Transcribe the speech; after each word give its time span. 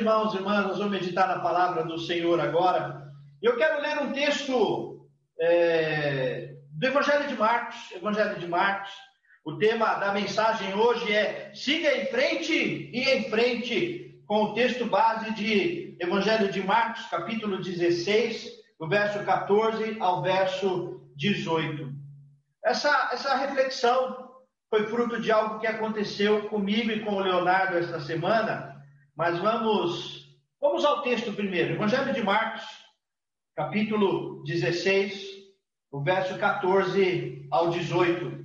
irmãos 0.00 0.32
e 0.32 0.38
irmãs, 0.38 0.66
nós 0.66 0.78
vamos 0.78 0.92
meditar 0.92 1.28
na 1.28 1.40
palavra 1.40 1.84
do 1.84 1.98
Senhor 1.98 2.40
agora. 2.40 3.06
Eu 3.42 3.56
quero 3.56 3.82
ler 3.82 3.98
um 3.98 4.12
texto 4.12 5.06
é, 5.38 6.54
do 6.72 6.86
Evangelho 6.86 7.28
de 7.28 7.36
Marcos. 7.36 7.76
Evangelho 7.92 8.38
de 8.38 8.48
Marcos. 8.48 8.90
O 9.44 9.58
tema 9.58 9.94
da 9.96 10.12
mensagem 10.12 10.74
hoje 10.74 11.12
é 11.12 11.52
Siga 11.54 11.94
em 11.98 12.06
frente 12.06 12.54
e 12.54 13.10
em 13.10 13.28
frente, 13.28 14.18
com 14.26 14.44
o 14.44 14.54
texto 14.54 14.86
base 14.86 15.34
de 15.34 15.96
Evangelho 16.00 16.50
de 16.50 16.62
Marcos, 16.62 17.04
capítulo 17.06 17.60
16, 17.60 18.48
do 18.78 18.88
verso 18.88 19.22
14 19.22 19.98
ao 20.00 20.22
verso 20.22 21.02
18. 21.14 21.92
Essa, 22.64 23.10
essa 23.12 23.36
reflexão 23.36 24.30
foi 24.70 24.86
fruto 24.86 25.20
de 25.20 25.30
algo 25.30 25.58
que 25.58 25.66
aconteceu 25.66 26.48
comigo 26.48 26.90
e 26.90 27.04
com 27.04 27.16
o 27.16 27.20
Leonardo 27.20 27.76
esta 27.76 28.00
semana, 28.00 28.69
mas 29.16 29.38
vamos, 29.38 30.28
vamos 30.60 30.84
ao 30.84 31.02
texto 31.02 31.32
primeiro. 31.32 31.74
Evangelho 31.74 32.12
de 32.12 32.22
Marcos, 32.22 32.62
capítulo 33.54 34.42
16, 34.44 35.24
o 35.90 36.00
verso 36.02 36.38
14 36.38 37.46
ao 37.50 37.70
18. 37.70 38.44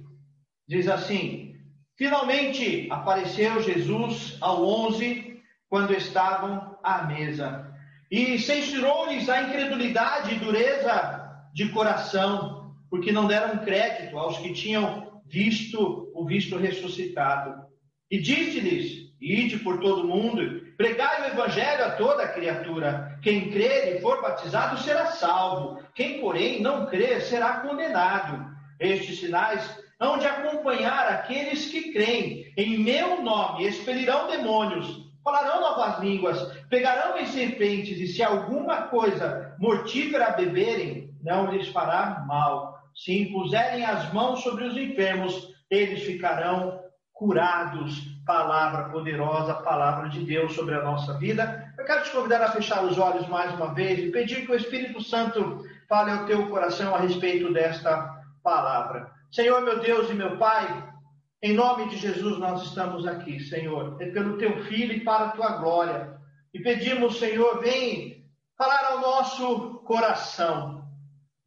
Diz 0.68 0.88
assim: 0.88 1.56
Finalmente 1.98 2.88
apareceu 2.92 3.62
Jesus 3.62 4.38
ao 4.42 4.66
onze, 4.66 5.42
quando 5.70 5.94
estavam 5.94 6.78
à 6.84 7.04
mesa, 7.04 7.74
e 8.12 8.38
censurou-lhes 8.40 9.30
a 9.30 9.44
incredulidade 9.44 10.36
e 10.36 10.40
dureza 10.40 11.50
de 11.54 11.70
coração, 11.70 12.76
porque 12.90 13.12
não 13.12 13.28
deram 13.28 13.64
crédito 13.64 14.18
aos 14.18 14.38
que 14.38 14.54
tinham 14.54 15.22
visto 15.26 16.12
o 16.14 16.26
visto 16.26 16.58
ressuscitado. 16.58 17.66
E 18.10 18.20
disse-lhes: 18.20 19.05
Ide 19.26 19.58
por 19.58 19.80
todo 19.80 20.08
mundo, 20.08 20.62
pregai 20.78 21.24
o 21.24 21.34
evangelho 21.34 21.84
a 21.84 21.92
toda 21.92 22.28
criatura. 22.28 23.18
Quem 23.24 23.50
crer 23.50 23.96
e 23.96 24.00
for 24.00 24.22
batizado 24.22 24.78
será 24.78 25.08
salvo. 25.08 25.82
Quem, 25.96 26.20
porém, 26.20 26.62
não 26.62 26.86
crer 26.86 27.22
será 27.22 27.62
condenado. 27.62 28.54
Estes 28.80 29.20
sinais 29.20 29.84
hão 30.00 30.20
de 30.20 30.28
acompanhar 30.28 31.08
aqueles 31.08 31.66
que 31.66 31.92
creem. 31.92 32.54
Em 32.56 32.78
meu 32.78 33.24
nome 33.24 33.66
expelirão 33.66 34.28
demônios, 34.28 34.88
falarão 35.24 35.60
novas 35.60 36.00
línguas, 36.00 36.40
pegarão 36.70 37.18
em 37.18 37.26
serpentes, 37.26 38.00
e 38.00 38.08
se 38.08 38.22
alguma 38.22 38.84
coisa 38.84 39.56
mortífera 39.58 40.34
beberem, 40.34 41.10
não 41.24 41.52
lhes 41.52 41.70
fará 41.70 42.24
mal 42.28 42.76
se 42.96 43.24
impuserem 43.24 43.84
as 43.84 44.14
mãos 44.14 44.42
sobre 44.42 44.66
os 44.66 44.78
enfermos, 44.78 45.54
eles 45.70 46.04
ficarão 46.04 46.80
curados. 47.12 48.15
Palavra 48.26 48.90
poderosa, 48.90 49.54
palavra 49.54 50.10
de 50.10 50.24
Deus 50.26 50.54
sobre 50.54 50.74
a 50.74 50.84
nossa 50.84 51.14
vida. 51.14 51.74
Eu 51.78 51.86
quero 51.86 52.04
te 52.04 52.12
convidar 52.12 52.42
a 52.42 52.52
fechar 52.52 52.84
os 52.84 52.98
olhos 52.98 53.28
mais 53.28 53.54
uma 53.54 53.74
vez 53.74 54.00
e 54.00 54.12
pedir 54.12 54.46
que 54.46 54.52
o 54.52 54.56
Espírito 54.56 55.02
Santo 55.02 55.64
fale 55.88 56.12
ao 56.12 56.26
teu 56.26 56.48
coração 56.50 56.96
a 56.96 57.00
respeito 57.00 57.54
desta 57.54 58.24
palavra. 58.42 59.12
Senhor, 59.32 59.62
meu 59.62 59.80
Deus 59.80 60.10
e 60.10 60.14
meu 60.14 60.38
Pai, 60.38 60.92
em 61.42 61.54
nome 61.54 61.90
de 61.90 61.98
Jesus 61.98 62.40
nós 62.40 62.64
estamos 62.64 63.06
aqui, 63.06 63.40
Senhor. 63.40 63.98
É 64.02 64.08
pelo 64.08 64.38
teu 64.38 64.64
filho 64.64 64.94
e 64.94 65.02
para 65.02 65.26
a 65.26 65.32
tua 65.32 65.58
glória. 65.58 66.18
E 66.54 66.60
pedimos, 66.60 67.20
Senhor, 67.20 67.60
vem 67.60 68.26
falar 68.58 68.86
ao 68.92 69.02
nosso 69.02 69.84
coração. 69.86 70.84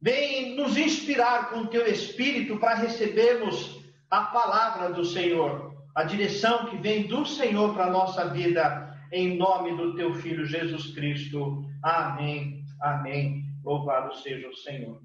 Vem 0.01 0.55
nos 0.55 0.77
inspirar 0.77 1.49
com 1.49 1.61
o 1.61 1.67
teu 1.67 1.85
espírito 1.85 2.57
para 2.57 2.75
recebermos 2.75 3.77
a 4.09 4.21
palavra 4.21 4.93
do 4.93 5.03
Senhor, 5.03 5.68
a 5.95 6.03
direção 6.03 6.67
que 6.67 6.77
vem 6.77 7.07
do 7.07 7.25
Senhor 7.25 7.73
para 7.73 7.85
a 7.85 7.91
nossa 7.91 8.29
vida, 8.29 8.95
em 9.11 9.37
nome 9.37 9.75
do 9.75 9.95
teu 9.95 10.13
filho 10.13 10.45
Jesus 10.45 10.93
Cristo. 10.93 11.65
Amém. 11.83 12.63
Amém. 12.81 13.43
Louvado 13.63 14.15
seja 14.17 14.47
o 14.47 14.55
Senhor. 14.55 15.01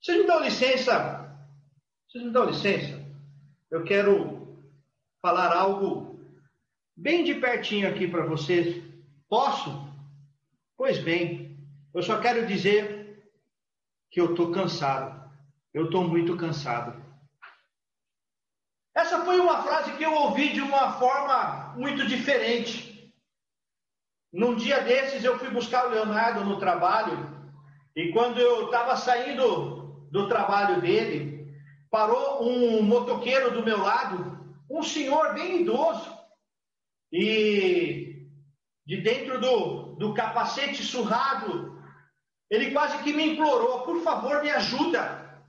Vocês 0.00 0.18
me 0.18 0.26
dão 0.26 0.42
licença? 0.42 1.46
Vocês 2.08 2.24
me 2.24 2.30
dão 2.30 2.46
licença? 2.46 3.04
Eu 3.70 3.84
quero 3.84 4.58
falar 5.20 5.54
algo 5.54 6.18
bem 6.96 7.22
de 7.22 7.34
pertinho 7.34 7.88
aqui 7.88 8.08
para 8.08 8.26
vocês. 8.26 8.82
Posso? 9.28 9.70
Pois 10.76 10.98
bem. 10.98 11.56
Eu 11.94 12.02
só 12.02 12.18
quero 12.20 12.46
dizer 12.46 13.22
que 14.10 14.20
eu 14.20 14.30
estou 14.30 14.50
cansado. 14.50 15.30
Eu 15.72 15.84
estou 15.84 16.08
muito 16.08 16.36
cansado. 16.36 17.09
Essa 18.94 19.24
foi 19.24 19.38
uma 19.38 19.62
frase 19.62 19.92
que 19.92 20.02
eu 20.02 20.12
ouvi 20.12 20.52
de 20.52 20.60
uma 20.60 20.92
forma 20.92 21.74
muito 21.76 22.06
diferente. 22.06 23.12
Num 24.32 24.54
dia 24.54 24.80
desses 24.82 25.24
eu 25.24 25.38
fui 25.38 25.50
buscar 25.50 25.86
o 25.86 25.90
Leonardo 25.90 26.44
no 26.44 26.58
trabalho 26.58 27.28
e 27.96 28.12
quando 28.12 28.38
eu 28.38 28.66
estava 28.66 28.96
saindo 28.96 30.08
do 30.10 30.28
trabalho 30.28 30.80
dele, 30.80 31.52
parou 31.90 32.42
um 32.42 32.82
motoqueiro 32.82 33.52
do 33.52 33.64
meu 33.64 33.78
lado, 33.78 34.56
um 34.68 34.82
senhor 34.82 35.34
bem 35.34 35.62
idoso, 35.62 36.16
e 37.12 38.26
de 38.86 39.00
dentro 39.02 39.40
do, 39.40 39.94
do 39.96 40.14
capacete 40.14 40.82
surrado 40.84 41.70
ele 42.50 42.72
quase 42.72 42.98
que 43.02 43.12
me 43.12 43.32
implorou: 43.32 43.82
por 43.82 44.02
favor, 44.02 44.42
me 44.42 44.50
ajuda. 44.50 45.40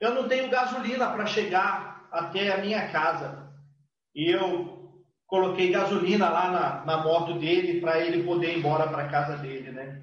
Eu 0.00 0.14
não 0.14 0.28
tenho 0.28 0.48
gasolina 0.48 1.10
para 1.10 1.26
chegar 1.26 1.89
até 2.12 2.52
a 2.52 2.58
minha 2.58 2.88
casa. 2.88 3.50
E 4.14 4.30
eu 4.30 4.80
coloquei 5.26 5.70
gasolina 5.70 6.28
lá 6.28 6.50
na, 6.50 6.84
na 6.84 7.04
moto 7.04 7.34
dele 7.38 7.80
para 7.80 8.00
ele 8.00 8.24
poder 8.24 8.52
ir 8.52 8.58
embora 8.58 8.88
para 8.88 9.08
casa 9.08 9.36
dele, 9.36 9.70
né? 9.70 10.02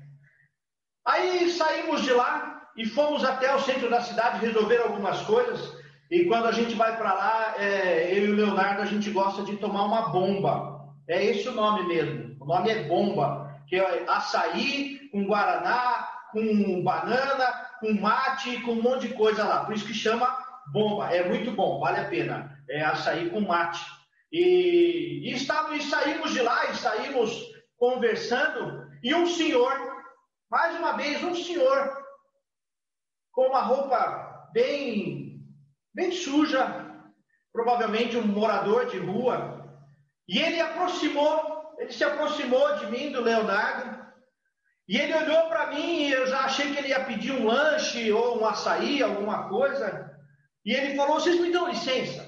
Aí 1.06 1.50
saímos 1.50 2.02
de 2.04 2.12
lá 2.12 2.70
e 2.76 2.86
fomos 2.86 3.24
até 3.24 3.54
o 3.54 3.60
centro 3.60 3.90
da 3.90 4.02
cidade 4.02 4.46
resolver 4.46 4.78
algumas 4.78 5.22
coisas. 5.22 5.76
E 6.10 6.26
quando 6.26 6.48
a 6.48 6.52
gente 6.52 6.74
vai 6.76 6.96
para 6.96 7.14
lá, 7.14 7.56
é, 7.58 8.18
eu 8.18 8.26
e 8.26 8.32
o 8.32 8.36
Leonardo, 8.36 8.82
a 8.82 8.86
gente 8.86 9.10
gosta 9.10 9.44
de 9.44 9.58
tomar 9.58 9.84
uma 9.84 10.10
bomba. 10.10 10.94
É 11.08 11.24
esse 11.26 11.48
o 11.50 11.54
nome 11.54 11.88
mesmo. 11.88 12.38
O 12.40 12.46
nome 12.46 12.70
é 12.70 12.84
bomba, 12.84 13.62
que 13.68 13.76
é 13.76 14.06
açaí 14.08 15.10
com 15.12 15.26
guaraná, 15.26 16.08
com 16.32 16.82
banana, 16.84 17.68
com 17.80 17.94
mate, 17.94 18.62
com 18.62 18.72
um 18.72 18.82
monte 18.82 19.08
de 19.08 19.14
coisa 19.16 19.44
lá. 19.44 19.66
Por 19.66 19.76
isso 19.76 19.86
que 19.86 19.94
chama 19.94 20.47
bomba. 20.72 21.14
É 21.14 21.28
muito 21.28 21.52
bom, 21.52 21.80
vale 21.80 22.00
a 22.00 22.10
pena. 22.10 22.58
É 22.70 22.84
açaí 22.84 23.30
com 23.30 23.42
mate. 23.42 23.84
E, 24.32 25.30
e, 25.30 25.34
e 25.34 25.82
saímos 25.82 26.32
de 26.32 26.42
lá 26.42 26.70
e 26.70 26.76
saímos 26.76 27.46
conversando. 27.78 28.88
E 29.04 29.14
um 29.14 29.28
senhor, 29.28 29.74
mais 30.50 30.78
uma 30.78 30.94
vez, 30.94 31.24
um 31.24 31.36
senhor, 31.36 31.98
com 33.32 33.48
uma 33.48 33.62
roupa 33.62 34.50
bem, 34.52 35.40
bem 35.94 36.12
suja, 36.12 36.86
provavelmente 37.54 38.18
um 38.18 38.26
morador 38.26 38.88
de 38.88 38.98
rua. 38.98 39.66
E 40.28 40.40
ele 40.40 40.60
aproximou, 40.60 41.76
ele 41.78 41.92
se 41.92 42.04
aproximou 42.04 42.76
de 42.78 42.88
mim, 42.88 43.12
do 43.12 43.22
Leonardo, 43.22 43.98
e 44.88 44.98
ele 44.98 45.14
olhou 45.14 45.50
para 45.50 45.68
mim 45.68 46.04
e 46.04 46.12
eu 46.12 46.28
já 46.28 46.42
achei 46.42 46.72
que 46.72 46.80
ele 46.80 46.90
ia 46.90 47.04
pedir 47.04 47.34
um 47.34 47.46
lanche 47.46 48.12
ou 48.12 48.40
um 48.40 48.46
açaí, 48.46 49.04
alguma 49.04 49.50
coisa. 49.50 50.17
E 50.68 50.74
ele 50.74 50.98
falou: 50.98 51.16
Vocês 51.16 51.40
me 51.40 51.50
dão 51.50 51.70
licença? 51.70 52.22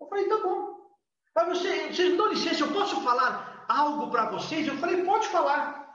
Eu 0.00 0.06
falei: 0.06 0.28
Tá 0.28 0.38
bom. 0.38 0.76
Mas 1.34 1.48
você, 1.48 1.88
vocês 1.88 2.12
me 2.12 2.16
dão 2.16 2.28
licença, 2.28 2.62
eu 2.62 2.72
posso 2.72 3.00
falar 3.02 3.66
algo 3.68 4.10
para 4.12 4.30
vocês? 4.30 4.66
Eu 4.66 4.76
falei: 4.76 5.04
Pode 5.04 5.26
falar. 5.26 5.90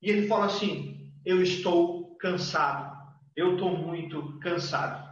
E 0.00 0.10
ele 0.10 0.26
falou 0.26 0.46
assim: 0.46 1.12
Eu 1.26 1.42
estou 1.42 2.16
cansado. 2.16 2.96
Eu 3.36 3.52
estou 3.52 3.76
muito 3.76 4.40
cansado. 4.40 5.06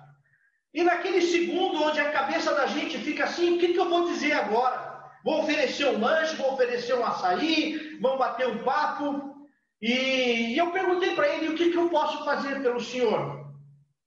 E 0.73 0.83
naquele 0.83 1.21
segundo 1.21 1.83
onde 1.83 2.01
a 2.01 2.11
cabeça 2.13 2.55
da 2.55 2.67
gente 2.67 2.97
fica 2.97 3.25
assim: 3.25 3.57
O 3.57 3.59
que, 3.59 3.75
que 3.75 3.79
eu 3.79 3.91
vou 3.91 4.07
dizer 4.07 4.33
agora? 4.33 4.87
Vou 5.23 5.43
oferecer 5.43 5.87
um 5.89 6.01
lanche, 6.01 6.37
vou 6.37 6.55
oferecer 6.55 6.95
um 6.95 7.05
açaí, 7.05 7.99
vamos 8.01 8.19
bater 8.19 8.49
um 8.49 8.65
papo. 8.65 9.37
E, 9.83 10.55
e 10.55 10.59
eu 10.59 10.71
perguntei 10.71 11.15
para 11.15 11.29
ele 11.29 11.49
o 11.49 11.55
que, 11.55 11.71
que 11.71 11.77
eu 11.77 11.91
posso 11.91 12.25
fazer 12.25 12.63
pelo 12.63 12.81
senhor. 12.81 13.46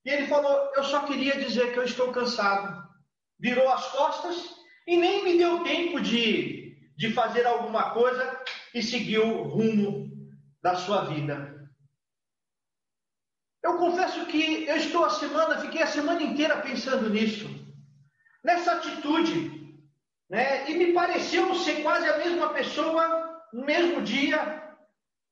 E 0.05 0.09
ele 0.09 0.27
falou: 0.27 0.71
Eu 0.75 0.83
só 0.83 1.05
queria 1.05 1.39
dizer 1.39 1.73
que 1.73 1.79
eu 1.79 1.83
estou 1.83 2.11
cansado. 2.11 2.87
Virou 3.39 3.69
as 3.69 3.85
costas 3.91 4.35
e 4.87 4.97
nem 4.97 5.23
me 5.23 5.37
deu 5.37 5.63
tempo 5.63 6.01
de, 6.01 6.75
de 6.97 7.13
fazer 7.13 7.45
alguma 7.45 7.91
coisa 7.91 8.43
e 8.73 8.81
seguiu 8.81 9.25
o 9.25 9.43
rumo 9.43 10.09
da 10.61 10.75
sua 10.75 11.05
vida. 11.05 11.59
Eu 13.63 13.77
confesso 13.77 14.25
que 14.25 14.65
eu 14.65 14.77
estou 14.77 15.05
a 15.05 15.09
semana, 15.09 15.59
fiquei 15.59 15.81
a 15.81 15.87
semana 15.87 16.21
inteira 16.21 16.61
pensando 16.61 17.09
nisso, 17.09 17.47
nessa 18.43 18.73
atitude, 18.73 19.59
né? 20.29 20.69
E 20.69 20.75
me 20.75 20.93
pareceu 20.93 21.53
ser 21.55 21.81
quase 21.83 22.07
a 22.07 22.17
mesma 22.17 22.53
pessoa 22.53 23.41
no 23.51 23.65
mesmo 23.65 24.01
dia, 24.01 24.63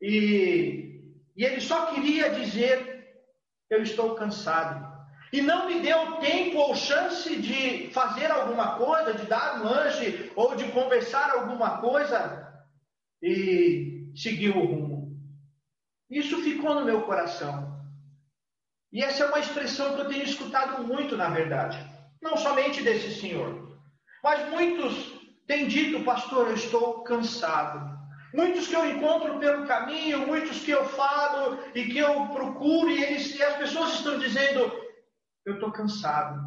e, 0.01 1.01
e 1.35 1.43
ele 1.43 1.61
só 1.61 1.93
queria 1.93 2.29
dizer: 2.31 2.96
Eu 3.69 3.81
estou 3.81 4.15
cansado. 4.15 4.95
e 5.31 5.41
não 5.41 5.67
me 5.67 5.81
deu 5.81 6.17
tempo 6.17 6.57
ou 6.57 6.73
chance 6.73 7.35
de 7.35 7.89
fazer 7.91 8.31
alguma 8.31 8.77
coisa, 8.77 9.13
de 9.13 9.25
dar 9.25 9.59
um 9.59 9.63
lanche 9.65 10.31
ou 10.35 10.55
de 10.55 10.71
conversar 10.71 11.31
alguma 11.31 11.81
coisa 11.81 12.63
e 13.21 14.09
seguir 14.15 14.55
o 14.55 14.65
rumo. 14.65 15.17
Isso 16.09 16.41
ficou 16.43 16.75
no 16.75 16.85
meu 16.85 17.01
coração. 17.01 17.75
E 18.91 19.03
essa 19.03 19.25
é 19.25 19.27
uma 19.27 19.39
expressão 19.39 19.95
que 19.95 20.01
eu 20.01 20.07
tenho 20.07 20.23
escutado 20.23 20.83
muito, 20.83 21.17
na 21.17 21.29
verdade. 21.29 21.77
Não 22.21 22.37
somente 22.37 22.81
desse 22.81 23.19
senhor, 23.19 23.77
mas 24.23 24.49
muitos 24.49 25.13
têm 25.45 25.67
dito, 25.67 26.03
pastor, 26.05 26.47
eu 26.47 26.53
estou 26.53 27.03
cansado. 27.03 27.96
Muitos 28.33 28.67
que 28.67 28.75
eu 28.75 28.85
encontro 28.85 29.39
pelo 29.39 29.65
caminho, 29.65 30.27
muitos 30.27 30.59
que 30.59 30.71
eu 30.71 30.87
falo 30.89 31.59
e 31.73 31.85
que 31.85 31.97
eu 31.97 32.27
procuro, 32.27 32.89
e, 32.89 33.01
eles, 33.01 33.33
e 33.35 33.41
as 33.41 33.55
pessoas 33.55 33.93
estão 33.93 34.19
dizendo: 34.19 34.71
Eu 35.45 35.55
estou 35.55 35.71
cansado. 35.71 36.39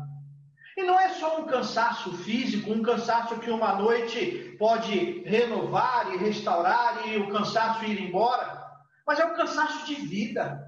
E 0.77 0.83
não 0.83 0.99
é 0.99 1.11
só 1.11 1.41
um 1.41 1.47
cansaço 1.47 2.13
físico, 2.19 2.73
um 2.73 2.83
cansaço 2.83 3.39
que 3.39 3.51
uma 3.51 3.75
noite 3.75 4.57
pode 4.59 5.23
renovar 5.27 6.13
e 6.15 6.19
restaurar 6.19 7.09
e 7.09 7.17
o 7.17 7.31
cansaço 7.31 7.85
ir 7.85 8.01
embora, 8.01 8.63
mas 9.07 9.19
é 9.19 9.25
um 9.25 9.35
cansaço 9.35 9.87
de 9.87 9.95
vida, 9.95 10.63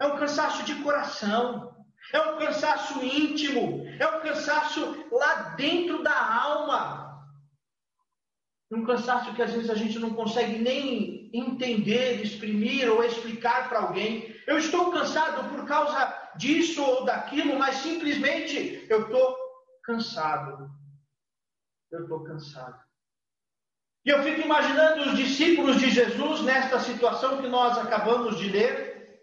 é 0.00 0.06
um 0.06 0.16
cansaço 0.16 0.64
de 0.64 0.74
coração, 0.76 1.76
é 2.12 2.20
um 2.20 2.38
cansaço 2.38 3.04
íntimo, 3.04 3.84
é 3.98 4.06
um 4.06 4.20
cansaço 4.20 5.06
lá 5.12 5.54
dentro 5.56 6.02
da 6.02 6.42
alma 6.42 7.10
um 8.70 8.84
cansaço 8.84 9.34
que 9.34 9.42
às 9.42 9.52
vezes 9.52 9.68
a 9.68 9.74
gente 9.74 9.98
não 9.98 10.14
consegue 10.14 10.58
nem 10.58 11.28
entender, 11.34 12.22
exprimir 12.22 12.88
ou 12.90 13.02
explicar 13.02 13.68
para 13.68 13.80
alguém. 13.80 14.34
Eu 14.46 14.58
estou 14.58 14.92
cansado 14.92 15.48
por 15.50 15.66
causa 15.66 16.32
disso 16.36 16.82
ou 16.82 17.04
daquilo, 17.04 17.58
mas 17.58 17.76
simplesmente 17.76 18.86
eu 18.88 19.02
estou 19.02 19.36
cansado. 19.82 20.70
Eu 21.90 22.02
estou 22.02 22.22
cansado. 22.22 22.80
E 24.04 24.10
eu 24.10 24.22
fico 24.22 24.40
imaginando 24.40 25.10
os 25.10 25.16
discípulos 25.16 25.78
de 25.78 25.90
Jesus 25.90 26.40
nesta 26.42 26.78
situação 26.78 27.42
que 27.42 27.48
nós 27.48 27.76
acabamos 27.76 28.38
de 28.38 28.48
ler. 28.48 29.20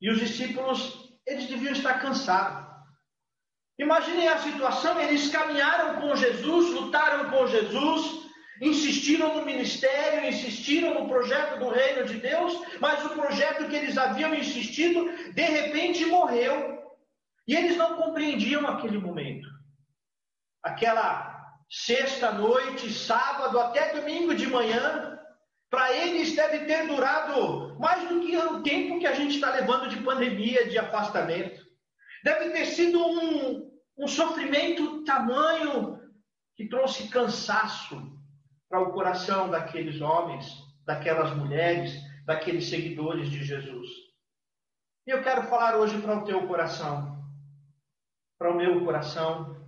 E 0.00 0.10
os 0.10 0.18
discípulos, 0.18 1.18
eles 1.26 1.48
deviam 1.48 1.72
estar 1.72 1.98
cansados. 2.00 2.61
Imaginem 3.82 4.28
a 4.28 4.38
situação: 4.38 5.00
eles 5.00 5.28
caminharam 5.28 6.00
com 6.00 6.14
Jesus, 6.14 6.70
lutaram 6.70 7.30
com 7.30 7.46
Jesus, 7.48 8.30
insistiram 8.60 9.34
no 9.36 9.44
ministério, 9.44 10.28
insistiram 10.28 10.94
no 10.94 11.08
projeto 11.08 11.58
do 11.58 11.68
reino 11.68 12.04
de 12.06 12.18
Deus, 12.18 12.60
mas 12.80 13.04
o 13.04 13.10
projeto 13.10 13.68
que 13.68 13.74
eles 13.74 13.98
haviam 13.98 14.34
insistido, 14.34 15.10
de 15.32 15.42
repente 15.42 16.06
morreu. 16.06 16.80
E 17.46 17.56
eles 17.56 17.76
não 17.76 17.96
compreendiam 17.96 18.64
aquele 18.68 18.98
momento. 18.98 19.48
Aquela 20.62 21.42
sexta-noite, 21.68 22.92
sábado 22.92 23.58
até 23.58 23.94
domingo 23.94 24.32
de 24.32 24.46
manhã, 24.46 25.18
para 25.68 25.92
eles 25.92 26.36
deve 26.36 26.66
ter 26.66 26.86
durado 26.86 27.76
mais 27.80 28.08
do 28.08 28.20
que 28.20 28.36
o 28.36 28.62
tempo 28.62 29.00
que 29.00 29.08
a 29.08 29.14
gente 29.14 29.34
está 29.34 29.50
levando 29.50 29.88
de 29.88 29.96
pandemia, 30.04 30.68
de 30.68 30.78
afastamento. 30.78 31.60
Deve 32.22 32.50
ter 32.50 32.66
sido 32.66 33.04
um, 33.04 33.71
um 33.96 34.06
sofrimento 34.06 35.04
tamanho 35.04 36.00
que 36.56 36.68
trouxe 36.68 37.08
cansaço 37.08 38.18
para 38.68 38.80
o 38.80 38.92
coração 38.92 39.50
daqueles 39.50 40.00
homens, 40.00 40.46
daquelas 40.86 41.36
mulheres, 41.36 41.92
daqueles 42.24 42.68
seguidores 42.68 43.30
de 43.30 43.44
Jesus. 43.44 43.88
E 45.06 45.10
eu 45.10 45.22
quero 45.22 45.42
falar 45.44 45.76
hoje 45.76 46.00
para 46.00 46.18
o 46.18 46.24
teu 46.24 46.46
coração, 46.46 47.22
para 48.38 48.52
o 48.52 48.56
meu 48.56 48.84
coração, 48.84 49.62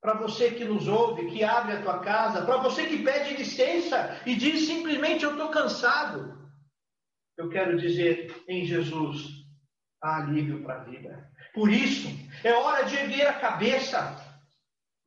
para 0.00 0.14
você 0.14 0.52
que 0.52 0.64
nos 0.64 0.86
ouve, 0.86 1.30
que 1.30 1.42
abre 1.42 1.72
a 1.72 1.82
tua 1.82 1.98
casa, 2.00 2.44
para 2.44 2.58
você 2.58 2.86
que 2.86 3.02
pede 3.02 3.36
licença 3.36 4.20
e 4.24 4.36
diz 4.36 4.66
simplesmente 4.66 5.24
eu 5.24 5.32
estou 5.32 5.48
cansado. 5.50 6.38
Eu 7.36 7.48
quero 7.48 7.78
dizer 7.78 8.44
em 8.48 8.64
Jesus 8.64 9.28
há 10.02 10.18
alívio 10.18 10.62
para 10.62 10.80
a 10.80 10.84
vida. 10.84 11.30
Por 11.58 11.72
isso, 11.72 12.08
é 12.44 12.52
hora 12.52 12.84
de 12.84 12.94
erguer 12.94 13.26
a 13.26 13.32
cabeça. 13.32 14.00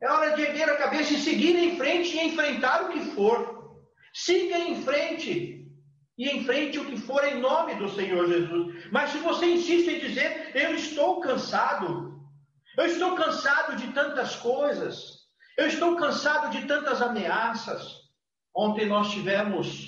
É 0.01 0.11
hora 0.11 0.35
de 0.35 0.41
erguer 0.41 0.69
a 0.69 0.75
cabeça 0.75 1.13
e 1.13 1.17
seguir 1.17 1.55
em 1.55 1.77
frente 1.77 2.13
e 2.13 2.27
enfrentar 2.27 2.83
o 2.83 2.89
que 2.89 2.99
for. 3.11 3.79
Siga 4.13 4.57
em 4.57 4.83
frente 4.83 5.65
e 6.17 6.29
enfrente 6.29 6.77
o 6.77 6.83
que 6.83 6.97
for 6.97 7.23
em 7.23 7.39
nome 7.39 7.75
do 7.75 7.87
Senhor 7.87 8.27
Jesus. 8.27 8.89
Mas 8.91 9.11
se 9.11 9.19
você 9.19 9.45
insiste 9.45 9.91
em 9.91 9.99
dizer, 9.99 10.51
eu 10.53 10.75
estou 10.75 11.21
cansado, 11.21 12.19
eu 12.77 12.85
estou 12.85 13.15
cansado 13.15 13.77
de 13.77 13.87
tantas 13.93 14.35
coisas, 14.35 15.21
eu 15.57 15.67
estou 15.67 15.95
cansado 15.95 16.51
de 16.51 16.67
tantas 16.67 17.01
ameaças. 17.01 17.95
Ontem 18.53 18.87
nós 18.87 19.09
tivemos, 19.09 19.87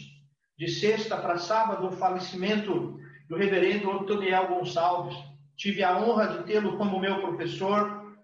de 0.57 0.69
sexta 0.69 1.18
para 1.18 1.38
sábado, 1.38 1.88
o 1.88 1.92
falecimento 1.92 2.98
do 3.27 3.36
reverendo 3.36 3.92
Antoniel 3.92 4.48
Gonçalves. 4.48 5.33
Tive 5.56 5.84
a 5.84 5.98
honra 5.98 6.28
de 6.28 6.44
tê-lo 6.44 6.78
como 6.78 7.00
meu 7.00 7.22
professor 7.22 8.16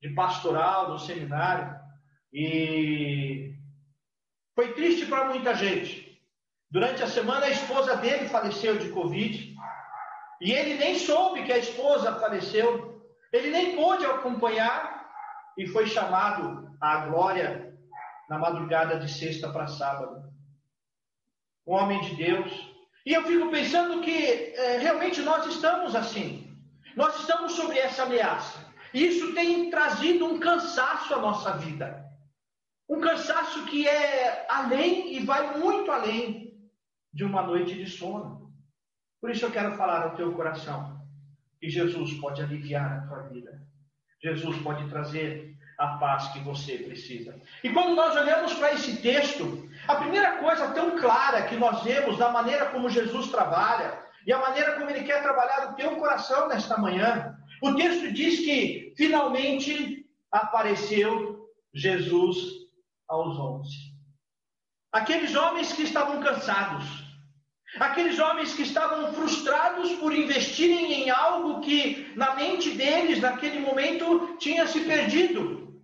de 0.00 0.10
pastoral 0.10 0.90
no 0.90 0.98
seminário 0.98 1.74
e 2.32 3.54
foi 4.54 4.72
triste 4.74 5.06
para 5.06 5.28
muita 5.28 5.54
gente. 5.54 6.20
Durante 6.70 7.02
a 7.02 7.06
semana 7.06 7.46
a 7.46 7.50
esposa 7.50 7.96
dele 7.96 8.28
faleceu 8.28 8.78
de 8.78 8.90
Covid 8.90 9.54
e 10.40 10.52
ele 10.52 10.74
nem 10.74 10.98
soube 10.98 11.44
que 11.44 11.52
a 11.52 11.58
esposa 11.58 12.14
faleceu. 12.16 13.02
Ele 13.32 13.50
nem 13.50 13.76
pôde 13.76 14.04
acompanhar 14.04 15.06
e 15.56 15.66
foi 15.66 15.86
chamado 15.86 16.76
à 16.80 17.06
glória 17.06 17.74
na 18.28 18.38
madrugada 18.38 18.98
de 18.98 19.10
sexta 19.10 19.50
para 19.50 19.66
sábado. 19.66 20.24
Um 21.66 21.74
homem 21.74 22.00
de 22.02 22.14
Deus. 22.16 22.52
E 23.04 23.12
eu 23.12 23.22
fico 23.24 23.50
pensando 23.50 24.00
que 24.02 24.26
é, 24.54 24.78
realmente 24.78 25.20
nós 25.22 25.46
estamos 25.46 25.94
assim. 25.94 26.45
Nós 26.96 27.20
estamos 27.20 27.52
sobre 27.52 27.78
essa 27.78 28.04
ameaça. 28.04 28.64
E 28.94 29.06
isso 29.06 29.34
tem 29.34 29.68
trazido 29.68 30.24
um 30.24 30.40
cansaço 30.40 31.14
à 31.14 31.18
nossa 31.20 31.58
vida. 31.58 32.04
Um 32.88 33.00
cansaço 33.00 33.66
que 33.66 33.86
é 33.86 34.46
além 34.48 35.14
e 35.14 35.20
vai 35.24 35.58
muito 35.58 35.92
além 35.92 36.58
de 37.12 37.22
uma 37.22 37.42
noite 37.42 37.74
de 37.74 37.90
sono. 37.90 38.50
Por 39.20 39.30
isso 39.30 39.44
eu 39.44 39.50
quero 39.50 39.76
falar 39.76 40.04
ao 40.04 40.16
teu 40.16 40.32
coração 40.32 40.98
que 41.60 41.68
Jesus 41.68 42.14
pode 42.14 42.40
aliviar 42.40 42.92
a 42.92 43.06
tua 43.06 43.22
vida. 43.28 43.60
Jesus 44.22 44.56
pode 44.62 44.88
trazer 44.88 45.54
a 45.78 45.98
paz 45.98 46.28
que 46.28 46.38
você 46.40 46.78
precisa. 46.78 47.38
E 47.62 47.70
quando 47.70 47.94
nós 47.94 48.16
olhamos 48.16 48.54
para 48.54 48.72
esse 48.72 49.02
texto, 49.02 49.68
a 49.86 49.96
primeira 49.96 50.38
coisa 50.38 50.72
tão 50.72 50.98
clara 50.98 51.42
que 51.42 51.56
nós 51.56 51.82
vemos 51.82 52.16
da 52.16 52.30
maneira 52.30 52.66
como 52.66 52.88
Jesus 52.88 53.28
trabalha, 53.30 54.05
e 54.26 54.32
a 54.32 54.38
maneira 54.38 54.72
como 54.72 54.90
ele 54.90 55.04
quer 55.04 55.22
trabalhar 55.22 55.70
o 55.70 55.74
teu 55.74 55.96
coração 55.96 56.48
nesta 56.48 56.76
manhã. 56.76 57.38
O 57.62 57.74
texto 57.74 58.12
diz 58.12 58.40
que 58.40 58.92
finalmente 58.96 60.04
apareceu 60.32 61.48
Jesus 61.72 62.36
aos 63.08 63.38
onze. 63.38 63.94
Aqueles 64.92 65.34
homens 65.36 65.72
que 65.72 65.82
estavam 65.82 66.20
cansados, 66.20 66.84
aqueles 67.78 68.18
homens 68.18 68.52
que 68.54 68.62
estavam 68.62 69.12
frustrados 69.12 69.92
por 69.94 70.12
investirem 70.12 70.92
em 70.92 71.10
algo 71.10 71.60
que 71.60 72.12
na 72.16 72.34
mente 72.34 72.70
deles, 72.70 73.20
naquele 73.20 73.60
momento, 73.60 74.36
tinha 74.38 74.66
se 74.66 74.80
perdido. 74.80 75.82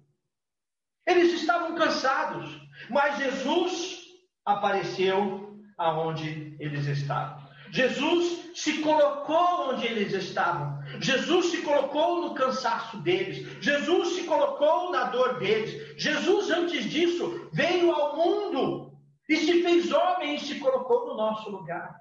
Eles 1.06 1.32
estavam 1.34 1.74
cansados, 1.74 2.60
mas 2.90 3.18
Jesus 3.18 4.00
apareceu 4.44 5.60
aonde 5.76 6.56
eles 6.58 6.86
estavam. 6.86 7.41
Jesus 7.72 8.52
se 8.54 8.82
colocou 8.82 9.70
onde 9.70 9.86
eles 9.86 10.12
estavam. 10.12 10.78
Jesus 11.00 11.46
se 11.46 11.62
colocou 11.62 12.20
no 12.20 12.34
cansaço 12.34 12.98
deles. 12.98 13.62
Jesus 13.62 14.14
se 14.14 14.24
colocou 14.24 14.90
na 14.90 15.04
dor 15.04 15.38
deles. 15.38 15.98
Jesus, 15.98 16.50
antes 16.50 16.84
disso, 16.84 17.48
veio 17.50 17.90
ao 17.90 18.14
mundo 18.14 18.92
e 19.26 19.36
se 19.36 19.62
fez 19.62 19.90
homem 19.90 20.34
e 20.34 20.38
se 20.38 20.58
colocou 20.58 21.06
no 21.06 21.16
nosso 21.16 21.48
lugar. 21.48 21.96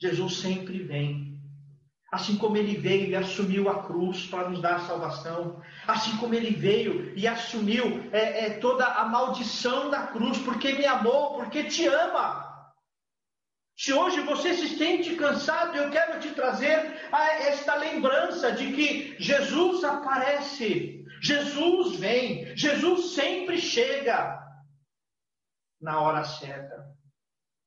Jesus 0.00 0.36
sempre 0.36 0.78
vem. 0.84 1.36
Assim 2.12 2.38
como 2.38 2.56
ele 2.56 2.76
veio 2.76 3.08
e 3.08 3.16
assumiu 3.16 3.68
a 3.68 3.82
cruz 3.82 4.26
para 4.26 4.48
nos 4.48 4.62
dar 4.62 4.80
salvação, 4.86 5.60
assim 5.88 6.16
como 6.18 6.34
ele 6.34 6.52
veio 6.52 7.12
e 7.18 7.26
assumiu 7.26 8.08
é, 8.12 8.46
é, 8.46 8.50
toda 8.60 8.86
a 8.86 9.04
maldição 9.06 9.90
da 9.90 10.06
cruz, 10.06 10.38
porque 10.38 10.72
me 10.72 10.86
amou, 10.86 11.34
porque 11.34 11.64
te 11.64 11.86
ama. 11.88 12.47
Se 13.78 13.92
hoje 13.92 14.20
você 14.22 14.54
se 14.54 14.76
sente 14.76 15.14
cansado, 15.14 15.76
eu 15.76 15.88
quero 15.88 16.18
te 16.18 16.34
trazer 16.34 17.00
esta 17.42 17.76
lembrança 17.76 18.50
de 18.50 18.72
que 18.72 19.16
Jesus 19.20 19.84
aparece, 19.84 21.04
Jesus 21.22 21.94
vem, 21.94 22.56
Jesus 22.56 23.14
sempre 23.14 23.56
chega 23.56 24.36
na 25.80 26.00
hora 26.00 26.24
certa, 26.24 26.88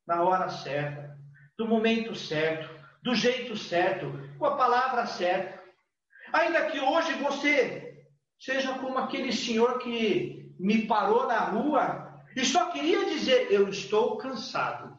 na 0.05 0.21
hora 0.21 0.49
certa, 0.49 1.17
no 1.57 1.65
momento 1.65 2.13
certo, 2.13 2.69
do 3.01 3.15
jeito 3.15 3.55
certo, 3.55 4.11
com 4.37 4.45
a 4.47 4.57
palavra 4.57 5.05
certa. 5.05 5.63
Ainda 6.33 6.71
que 6.71 6.79
hoje 6.81 7.13
você 7.13 8.05
seja 8.37 8.77
como 8.79 8.97
aquele 8.97 9.31
senhor 9.31 9.79
que 9.79 10.53
me 10.59 10.85
parou 10.87 11.25
na 11.25 11.39
rua 11.39 12.21
e 12.35 12.43
só 12.43 12.69
queria 12.69 13.05
dizer: 13.05 13.47
Eu 13.49 13.69
estou 13.69 14.17
cansado. 14.17 14.90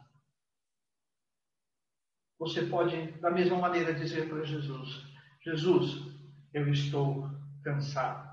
Você 2.43 2.63
pode, 2.63 2.95
da 3.21 3.31
mesma 3.31 3.57
maneira, 3.57 3.93
dizer 3.93 4.27
para 4.27 4.43
Jesus: 4.43 5.01
Jesus, 5.45 6.13
eu 6.53 6.67
estou 6.67 7.29
cansado. 7.63 8.29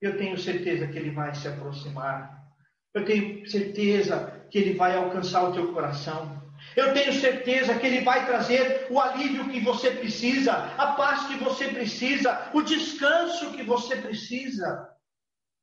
Eu 0.00 0.16
tenho 0.16 0.38
certeza 0.38 0.86
que 0.86 0.98
Ele 0.98 1.10
vai 1.10 1.34
se 1.34 1.46
aproximar. 1.46 2.42
Eu 2.94 3.04
tenho 3.04 3.46
certeza 3.46 4.46
que 4.50 4.58
Ele 4.58 4.74
vai 4.74 4.96
alcançar 4.96 5.44
o 5.44 5.52
teu 5.52 5.74
coração. 5.74 6.42
Eu 6.74 6.94
tenho 6.94 7.12
certeza 7.12 7.78
que 7.78 7.86
Ele 7.86 8.00
vai 8.00 8.24
trazer 8.24 8.86
o 8.90 8.98
alívio 8.98 9.50
que 9.50 9.60
você 9.60 9.90
precisa, 9.90 10.54
a 10.54 10.92
paz 10.92 11.26
que 11.26 11.36
você 11.36 11.68
precisa, 11.68 12.50
o 12.54 12.62
descanso 12.62 13.52
que 13.52 13.62
você 13.62 13.96
precisa. 13.96 14.88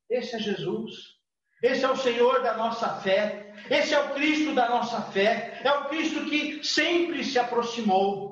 Esse 0.07 0.35
é 0.35 0.39
Jesus. 0.39 1.19
Esse 1.61 1.85
é 1.85 1.89
o 1.89 1.95
Senhor 1.95 2.41
da 2.41 2.57
nossa 2.57 3.01
fé. 3.01 3.53
Esse 3.69 3.93
é 3.93 3.99
o 3.99 4.13
Cristo 4.13 4.55
da 4.55 4.69
nossa 4.69 5.01
fé. 5.11 5.61
É 5.63 5.71
o 5.71 5.89
Cristo 5.89 6.25
que 6.25 6.63
sempre 6.63 7.23
se 7.23 7.37
aproximou. 7.37 8.31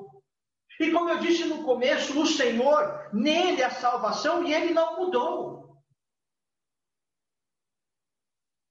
E 0.80 0.90
como 0.90 1.10
eu 1.10 1.18
disse 1.18 1.44
no 1.44 1.62
começo, 1.62 2.18
o 2.20 2.26
Senhor, 2.26 3.10
nele 3.12 3.62
a 3.62 3.70
salvação 3.70 4.46
e 4.46 4.52
ele 4.52 4.72
não 4.72 4.96
mudou. 4.98 5.78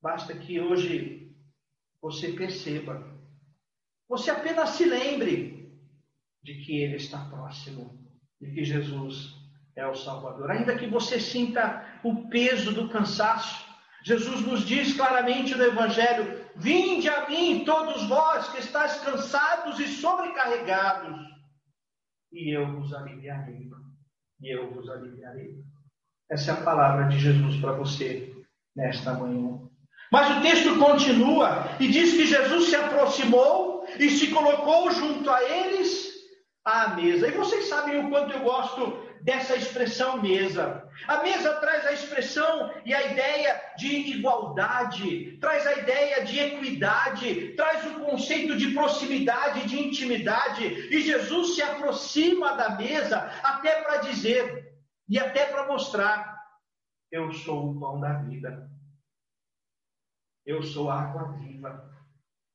Basta 0.01 0.35
que 0.35 0.59
hoje 0.59 1.31
você 2.01 2.31
perceba, 2.31 3.05
você 4.07 4.31
apenas 4.31 4.69
se 4.69 4.85
lembre 4.85 5.71
de 6.41 6.55
que 6.63 6.81
ele 6.81 6.95
está 6.95 7.29
próximo, 7.29 8.09
de 8.41 8.51
que 8.53 8.63
Jesus 8.63 9.35
é 9.75 9.85
o 9.85 9.93
Salvador. 9.93 10.49
Ainda 10.49 10.77
que 10.77 10.87
você 10.87 11.19
sinta 11.19 11.99
o 12.03 12.27
peso 12.29 12.73
do 12.73 12.89
cansaço, 12.89 13.68
Jesus 14.09 14.41
nos 14.41 14.65
diz 14.65 14.93
claramente 14.93 15.53
no 15.55 15.63
Evangelho: 15.63 16.43
Vinde 16.55 17.07
a 17.07 17.29
mim, 17.29 17.63
todos 17.63 18.07
vós 18.07 18.47
que 18.47 18.59
estáis 18.59 18.95
cansados 19.01 19.79
e 19.79 19.87
sobrecarregados, 19.87 21.15
e 22.31 22.57
eu 22.57 22.65
vos 22.73 22.91
aliviarei. 22.91 23.69
E 24.41 24.55
eu 24.55 24.73
vos 24.73 24.89
aliviarei. 24.89 25.63
Essa 26.31 26.51
é 26.51 26.53
a 26.55 26.63
palavra 26.63 27.07
de 27.07 27.19
Jesus 27.19 27.57
para 27.57 27.73
você 27.73 28.33
nesta 28.75 29.13
manhã. 29.13 29.59
Mas 30.11 30.37
o 30.37 30.41
texto 30.41 30.79
continua 30.79 31.75
e 31.79 31.87
diz 31.87 32.13
que 32.13 32.25
Jesus 32.25 32.69
se 32.69 32.75
aproximou 32.75 33.85
e 33.99 34.09
se 34.09 34.31
colocou 34.31 34.91
junto 34.91 35.29
a 35.29 35.43
eles 35.43 36.08
à 36.63 36.89
mesa. 36.95 37.27
E 37.27 37.31
vocês 37.31 37.65
sabem 37.67 37.99
o 37.99 38.09
quanto 38.09 38.33
eu 38.33 38.41
gosto 38.41 39.09
dessa 39.21 39.55
expressão 39.55 40.21
mesa. 40.21 40.87
A 41.07 41.23
mesa 41.23 41.55
traz 41.55 41.85
a 41.85 41.91
expressão 41.91 42.73
e 42.85 42.93
a 42.93 43.11
ideia 43.11 43.61
de 43.77 43.87
igualdade, 43.87 45.37
traz 45.39 45.65
a 45.65 45.73
ideia 45.73 46.23
de 46.23 46.39
equidade, 46.39 47.53
traz 47.55 47.85
o 47.85 47.99
conceito 47.99 48.57
de 48.57 48.73
proximidade, 48.73 49.67
de 49.67 49.79
intimidade. 49.79 50.65
E 50.65 51.01
Jesus 51.01 51.55
se 51.55 51.61
aproxima 51.61 52.55
da 52.55 52.71
mesa 52.71 53.17
até 53.43 53.81
para 53.81 53.97
dizer 53.97 54.73
e 55.07 55.17
até 55.19 55.45
para 55.45 55.67
mostrar: 55.67 56.37
Eu 57.11 57.31
sou 57.33 57.71
o 57.71 57.79
pão 57.79 57.99
da 57.99 58.13
vida. 58.13 58.69
Eu 60.45 60.63
sou 60.63 60.89
a 60.89 61.01
água 61.01 61.33
viva. 61.33 61.89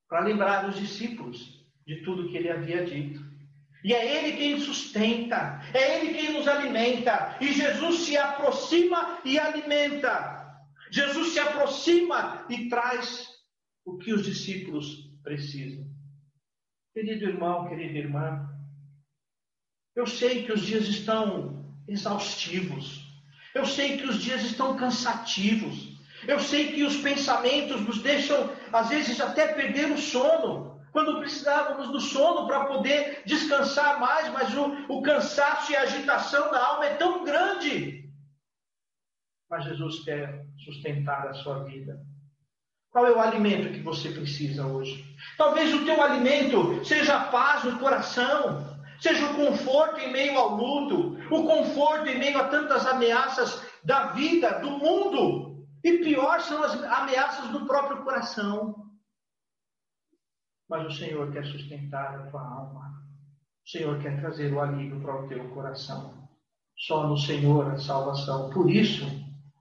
Para 0.09 0.21
lembrar 0.21 0.69
os 0.69 0.77
discípulos 0.77 1.65
de 1.87 2.03
tudo 2.03 2.29
que 2.29 2.37
ele 2.37 2.51
havia 2.51 2.85
dito. 2.85 3.34
E 3.85 3.93
é 3.93 4.17
Ele 4.17 4.37
quem 4.39 4.59
sustenta, 4.59 5.61
é 5.75 5.99
Ele 5.99 6.15
quem 6.15 6.33
nos 6.33 6.49
alimenta. 6.49 7.37
E 7.39 7.53
Jesus 7.53 8.01
se 8.01 8.17
aproxima 8.17 9.21
e 9.23 9.39
alimenta. 9.39 10.59
Jesus 10.91 11.35
se 11.35 11.39
aproxima 11.39 12.47
e 12.49 12.71
traz 12.71 13.29
o 13.85 13.99
que 13.99 14.15
os 14.15 14.25
discípulos 14.25 15.11
precisam. 15.23 15.85
Querido 16.95 17.27
irmão, 17.27 17.69
querida 17.69 17.99
irmã, 17.99 18.49
eu 19.95 20.07
sei 20.07 20.45
que 20.45 20.53
os 20.53 20.63
dias 20.63 20.89
estão 20.89 21.77
exaustivos. 21.87 23.05
Eu 23.55 23.67
sei 23.67 23.99
que 23.99 24.07
os 24.07 24.23
dias 24.23 24.43
estão 24.45 24.77
cansativos. 24.77 25.93
Eu 26.27 26.41
sei 26.41 26.73
que 26.73 26.85
os 26.85 26.97
pensamentos 26.97 27.83
nos 27.83 28.01
deixam, 28.01 28.51
às 28.73 28.89
vezes, 28.89 29.21
até 29.21 29.49
perder 29.49 29.93
o 29.93 29.99
sono 29.99 30.74
quando 30.95 31.19
precisávamos 31.19 31.89
do 31.89 32.01
sono 32.01 32.47
para 32.47 32.67
poder 32.67 33.25
descansar 33.27 33.99
mais, 33.99 34.33
mas 34.33 34.55
o, 34.55 34.95
o 34.95 35.03
cansaço 35.03 35.73
e 35.73 35.77
a 35.77 35.83
agitação 35.83 36.53
da 36.53 36.65
alma 36.65 36.87
é 36.87 36.95
tão 36.95 37.25
grande. 37.25 38.09
Mas 39.51 39.65
Jesus 39.65 40.05
quer 40.05 40.47
sustentar 40.57 41.27
a 41.27 41.35
sua 41.35 41.65
vida. 41.65 42.01
Qual 42.93 43.05
é 43.09 43.11
o 43.11 43.19
alimento 43.19 43.73
que 43.73 43.81
você 43.81 44.09
precisa 44.09 44.65
hoje? 44.69 45.05
Talvez 45.37 45.75
o 45.75 45.85
teu 45.85 46.01
alimento 46.01 46.85
seja 46.85 47.17
a 47.17 47.25
paz 47.25 47.65
no 47.65 47.77
coração, 47.81 48.79
seja 49.01 49.27
o 49.33 49.35
conforto 49.35 49.99
em 49.99 50.13
meio 50.13 50.39
ao 50.39 50.55
luto, 50.55 51.19
o 51.29 51.43
conforto 51.43 52.09
em 52.09 52.21
meio 52.21 52.39
a 52.39 52.45
tantas 52.45 52.87
ameaças 52.87 53.67
da 53.83 54.13
vida, 54.13 54.61
do 54.61 54.71
mundo. 54.71 55.67
E 55.83 55.99
pior 55.99 56.41
são 56.41 56.63
as 56.63 56.81
ameaças 56.85 57.49
do 57.49 57.67
próprio 57.67 58.05
coração 58.05 58.84
mas 60.69 60.87
o 60.87 60.97
Senhor 60.97 61.31
quer 61.33 61.45
sustentar 61.45 62.15
a 62.15 62.27
tua 62.31 62.41
alma. 62.41 63.03
O 63.65 63.71
Senhor 63.71 63.99
quer 64.01 64.21
trazer 64.21 64.53
o 64.53 64.61
alívio 64.61 65.01
para 65.01 65.23
o 65.23 65.29
teu 65.29 65.49
coração. 65.51 66.29
Só 66.77 67.07
no 67.07 67.17
Senhor 67.17 67.71
a 67.71 67.79
salvação. 67.79 68.51
Por 68.51 68.71
isso, 68.71 69.05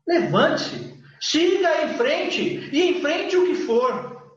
levante-se, 0.08 1.02
siga 1.22 1.86
em 1.86 1.98
frente 1.98 2.42
e 2.42 2.98
enfrente 2.98 3.38
o 3.38 3.46
que 3.46 3.56
for, 3.56 4.34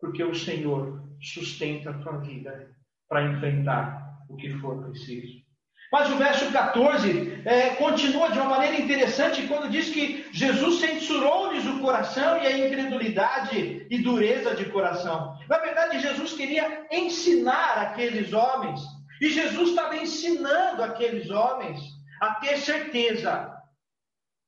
porque 0.00 0.24
o 0.24 0.34
Senhor 0.34 1.02
sustenta 1.20 1.90
a 1.90 1.98
tua 1.98 2.18
vida 2.18 2.74
para 3.08 3.30
enfrentar 3.30 4.24
o 4.28 4.36
que 4.36 4.50
for 4.58 4.82
preciso. 4.84 5.43
Mas 5.92 6.10
o 6.10 6.16
verso 6.16 6.50
14 6.50 7.42
é, 7.44 7.70
continua 7.76 8.30
de 8.30 8.38
uma 8.38 8.48
maneira 8.48 8.80
interessante 8.80 9.46
quando 9.46 9.70
diz 9.70 9.90
que 9.90 10.26
Jesus 10.32 10.80
censurou-lhes 10.80 11.64
o 11.66 11.80
coração 11.80 12.38
e 12.38 12.46
a 12.46 12.66
incredulidade 12.66 13.86
e 13.88 13.98
dureza 14.02 14.54
de 14.54 14.64
coração. 14.66 15.38
Na 15.48 15.58
verdade, 15.58 16.00
Jesus 16.00 16.32
queria 16.32 16.86
ensinar 16.90 17.78
aqueles 17.78 18.32
homens, 18.32 18.80
e 19.20 19.30
Jesus 19.30 19.70
estava 19.70 19.96
ensinando 19.96 20.82
aqueles 20.82 21.30
homens 21.30 21.80
a 22.20 22.34
ter 22.36 22.58
certeza 22.58 23.54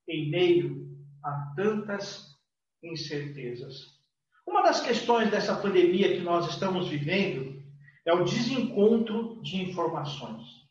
em 0.09 0.31
meio 0.31 0.87
a 1.23 1.52
tantas 1.57 2.37
incertezas. 2.83 3.97
Uma 4.47 4.62
das 4.62 4.81
questões 4.81 5.31
dessa 5.31 5.57
pandemia 5.57 6.16
que 6.16 6.23
nós 6.23 6.49
estamos 6.49 6.88
vivendo 6.88 7.62
é 8.05 8.12
o 8.12 8.25
desencontro 8.25 9.40
de 9.43 9.61
informações. 9.61 10.65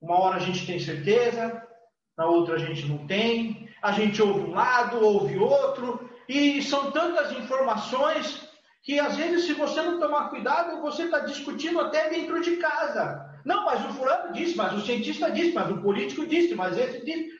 Uma 0.00 0.20
hora 0.20 0.36
a 0.36 0.40
gente 0.40 0.66
tem 0.66 0.78
certeza, 0.78 1.62
na 2.16 2.26
outra 2.26 2.54
a 2.54 2.58
gente 2.58 2.86
não 2.86 3.06
tem, 3.06 3.68
a 3.82 3.92
gente 3.92 4.20
ouve 4.22 4.40
um 4.40 4.50
lado, 4.50 5.04
ouve 5.04 5.36
outro, 5.38 6.08
e 6.28 6.62
são 6.62 6.90
tantas 6.90 7.32
informações 7.32 8.48
que 8.82 8.98
às 8.98 9.16
vezes, 9.16 9.44
se 9.44 9.54
você 9.54 9.82
não 9.82 9.98
tomar 9.98 10.30
cuidado, 10.30 10.80
você 10.80 11.04
está 11.04 11.20
discutindo 11.20 11.80
até 11.80 12.08
dentro 12.08 12.40
de 12.40 12.56
casa. 12.56 13.28
Não, 13.44 13.64
mas 13.64 13.84
o 13.84 13.92
fulano 13.94 14.32
disse, 14.32 14.56
mas 14.56 14.72
o 14.72 14.84
cientista 14.84 15.30
disse, 15.30 15.52
mas 15.52 15.70
o 15.70 15.82
político 15.82 16.26
disse, 16.26 16.54
mas 16.54 16.76
esse 16.76 17.04
disse. 17.04 17.36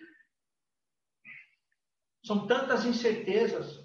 São 2.24 2.46
tantas 2.46 2.84
incertezas. 2.84 3.78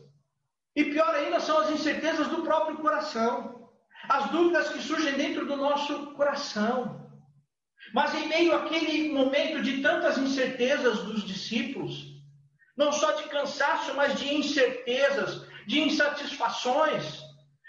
E 0.75 0.85
pior 0.85 1.13
ainda 1.15 1.39
são 1.39 1.59
as 1.59 1.69
incertezas 1.69 2.27
do 2.27 2.43
próprio 2.43 2.77
coração. 2.77 3.69
As 4.09 4.29
dúvidas 4.31 4.69
que 4.69 4.81
surgem 4.81 5.13
dentro 5.13 5.45
do 5.45 5.55
nosso 5.55 6.13
coração. 6.13 7.02
Mas 7.93 8.15
em 8.15 8.27
meio 8.27 8.55
àquele 8.55 9.13
momento 9.13 9.61
de 9.61 9.81
tantas 9.81 10.17
incertezas 10.17 11.03
dos 11.03 11.23
discípulos, 11.23 12.13
não 12.75 12.91
só 12.91 13.11
de 13.13 13.29
cansaço, 13.29 13.95
mas 13.95 14.19
de 14.19 14.33
incertezas, 14.33 15.47
de 15.67 15.79
insatisfações, 15.79 17.21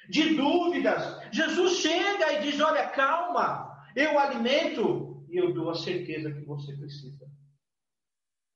de 0.09 0.35
dúvidas, 0.35 1.21
Jesus 1.31 1.79
chega 1.79 2.33
e 2.33 2.41
diz: 2.41 2.59
Olha, 2.59 2.89
calma, 2.89 3.85
eu 3.95 4.19
alimento 4.19 5.27
e 5.29 5.37
eu 5.37 5.53
dou 5.53 5.71
a 5.71 5.75
certeza 5.75 6.33
que 6.33 6.45
você 6.45 6.75
precisa. 6.75 7.27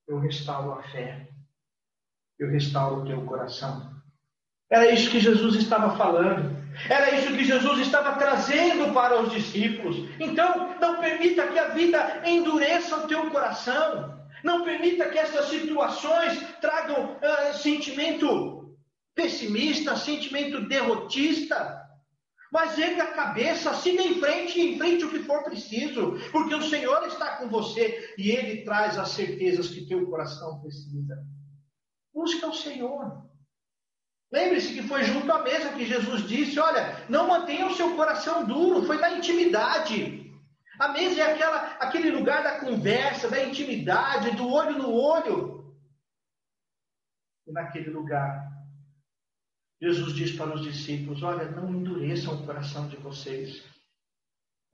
Eu 0.06 0.18
restauro 0.20 0.72
a 0.72 0.82
fé, 0.84 1.28
eu 2.38 2.50
restauro 2.50 3.02
o 3.02 3.06
teu 3.06 3.24
coração. 3.26 3.94
Era 4.70 4.90
isso 4.90 5.10
que 5.10 5.20
Jesus 5.20 5.56
estava 5.56 5.96
falando. 5.96 6.57
Era 6.88 7.14
isso 7.16 7.34
que 7.34 7.44
Jesus 7.44 7.80
estava 7.80 8.16
trazendo 8.16 8.92
para 8.92 9.20
os 9.20 9.32
discípulos. 9.32 10.08
Então, 10.20 10.74
não 10.80 11.00
permita 11.00 11.48
que 11.48 11.58
a 11.58 11.68
vida 11.68 12.22
endureça 12.24 12.96
o 12.96 13.08
teu 13.08 13.30
coração. 13.30 14.16
Não 14.44 14.64
permita 14.64 15.08
que 15.08 15.18
essas 15.18 15.48
situações 15.48 16.38
tragam 16.60 17.16
uh, 17.16 17.54
sentimento 17.54 18.76
pessimista, 19.14 19.96
sentimento 19.96 20.68
derrotista. 20.68 21.82
Mas 22.52 22.78
erga 22.78 23.02
a 23.02 23.12
cabeça, 23.12 23.74
siga 23.74 24.02
em 24.02 24.20
frente 24.20 24.58
e 24.58 24.74
enfrente 24.74 25.04
o 25.04 25.10
que 25.10 25.18
for 25.18 25.44
preciso, 25.44 26.16
porque 26.32 26.54
o 26.54 26.62
Senhor 26.62 27.06
está 27.06 27.36
com 27.36 27.48
você 27.48 28.14
e 28.16 28.30
Ele 28.30 28.62
traz 28.62 28.96
as 28.96 29.10
certezas 29.10 29.68
que 29.68 29.86
teu 29.86 30.06
coração 30.06 30.60
precisa. 30.60 31.22
Busca 32.14 32.46
o 32.46 32.54
Senhor. 32.54 33.28
Lembre-se 34.30 34.74
que 34.74 34.82
foi 34.82 35.04
junto 35.04 35.30
à 35.32 35.42
mesa 35.42 35.72
que 35.72 35.86
Jesus 35.86 36.28
disse: 36.28 36.58
Olha, 36.58 37.06
não 37.08 37.28
mantenha 37.28 37.66
o 37.66 37.74
seu 37.74 37.96
coração 37.96 38.44
duro, 38.44 38.86
foi 38.86 38.98
na 38.98 39.12
intimidade. 39.12 40.30
A 40.78 40.88
mesa 40.88 41.22
é 41.22 41.32
aquela, 41.32 41.58
aquele 41.80 42.10
lugar 42.10 42.42
da 42.42 42.60
conversa, 42.60 43.28
da 43.28 43.42
intimidade, 43.42 44.36
do 44.36 44.48
olho 44.48 44.78
no 44.78 44.92
olho. 44.92 45.74
E 47.46 47.52
naquele 47.52 47.90
lugar, 47.90 48.48
Jesus 49.80 50.14
diz 50.14 50.32
para 50.32 50.54
os 50.54 50.62
discípulos: 50.62 51.22
Olha, 51.22 51.50
não 51.50 51.74
endureçam 51.74 52.34
o 52.34 52.44
coração 52.44 52.86
de 52.86 52.96
vocês. 52.96 53.64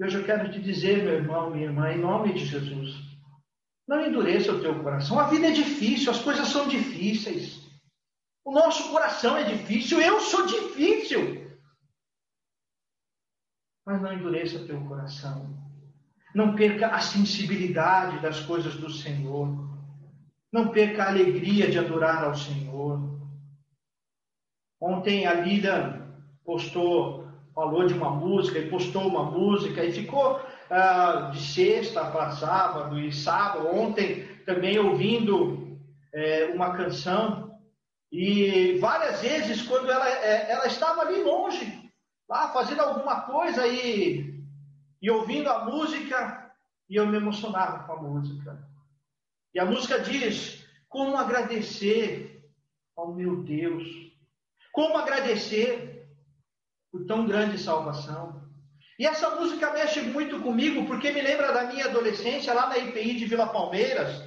Hoje 0.00 0.18
eu 0.18 0.24
quero 0.24 0.50
te 0.50 0.60
dizer, 0.60 1.04
meu 1.04 1.14
irmão, 1.14 1.50
minha 1.50 1.66
irmã, 1.66 1.92
em 1.92 2.00
nome 2.00 2.32
de 2.32 2.44
Jesus, 2.44 2.96
não 3.86 4.04
endureça 4.04 4.52
o 4.52 4.60
teu 4.60 4.82
coração. 4.82 5.20
A 5.20 5.28
vida 5.28 5.46
é 5.46 5.52
difícil, 5.52 6.10
as 6.10 6.20
coisas 6.20 6.48
são 6.48 6.66
difíceis. 6.66 7.63
O 8.44 8.52
nosso 8.52 8.90
coração 8.90 9.36
é 9.36 9.44
difícil, 9.44 10.00
eu 10.00 10.20
sou 10.20 10.44
difícil. 10.46 11.50
Mas 13.86 14.00
não 14.02 14.12
endureça 14.12 14.66
teu 14.66 14.80
coração. 14.86 15.56
Não 16.34 16.54
perca 16.54 16.88
a 16.88 17.00
sensibilidade 17.00 18.20
das 18.20 18.40
coisas 18.40 18.74
do 18.76 18.90
Senhor. 18.90 19.48
Não 20.52 20.68
perca 20.68 21.04
a 21.04 21.08
alegria 21.08 21.70
de 21.70 21.78
adorar 21.78 22.24
ao 22.24 22.34
Senhor. 22.34 23.14
Ontem 24.80 25.26
a 25.26 25.34
Lida 25.34 26.04
postou, 26.44 27.26
falou 27.54 27.86
de 27.86 27.94
uma 27.94 28.10
música 28.10 28.58
e 28.58 28.68
postou 28.68 29.08
uma 29.08 29.24
música 29.24 29.82
e 29.82 29.92
ficou 29.92 30.36
uh, 30.36 31.30
de 31.30 31.40
sexta 31.40 32.04
para 32.10 32.32
sábado 32.32 32.98
e 32.98 33.10
sábado, 33.10 33.68
ontem 33.68 34.26
também 34.44 34.78
ouvindo 34.78 35.78
é, 36.12 36.46
uma 36.54 36.76
canção. 36.76 37.43
E 38.16 38.78
várias 38.78 39.20
vezes, 39.20 39.62
quando 39.62 39.90
ela, 39.90 40.08
é, 40.08 40.52
ela 40.52 40.66
estava 40.66 41.02
ali 41.02 41.22
longe, 41.22 41.90
lá 42.28 42.48
fazendo 42.50 42.80
alguma 42.80 43.22
coisa 43.22 43.66
e, 43.66 44.40
e 45.02 45.10
ouvindo 45.10 45.50
a 45.50 45.64
música, 45.64 46.54
e 46.88 46.94
eu 46.94 47.06
me 47.06 47.16
emocionava 47.16 47.84
com 47.84 47.92
a 47.92 48.02
música. 48.02 48.64
E 49.52 49.58
a 49.58 49.64
música 49.64 49.98
diz: 49.98 50.64
Como 50.88 51.16
agradecer 51.16 52.48
ao 52.96 53.12
meu 53.12 53.42
Deus 53.42 54.04
como 54.74 54.98
agradecer 54.98 56.04
por 56.90 57.06
tão 57.06 57.24
grande 57.28 57.56
salvação? 57.58 58.42
E 58.98 59.06
essa 59.06 59.30
música 59.36 59.72
mexe 59.72 60.02
muito 60.02 60.40
comigo 60.40 60.84
porque 60.84 61.12
me 61.12 61.22
lembra 61.22 61.52
da 61.52 61.66
minha 61.66 61.84
adolescência 61.84 62.52
lá 62.52 62.68
na 62.68 62.78
IPI 62.78 63.14
de 63.14 63.24
Vila 63.24 63.46
Palmeiras, 63.46 64.20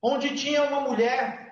onde 0.00 0.36
tinha 0.36 0.62
uma 0.62 0.82
mulher 0.82 1.51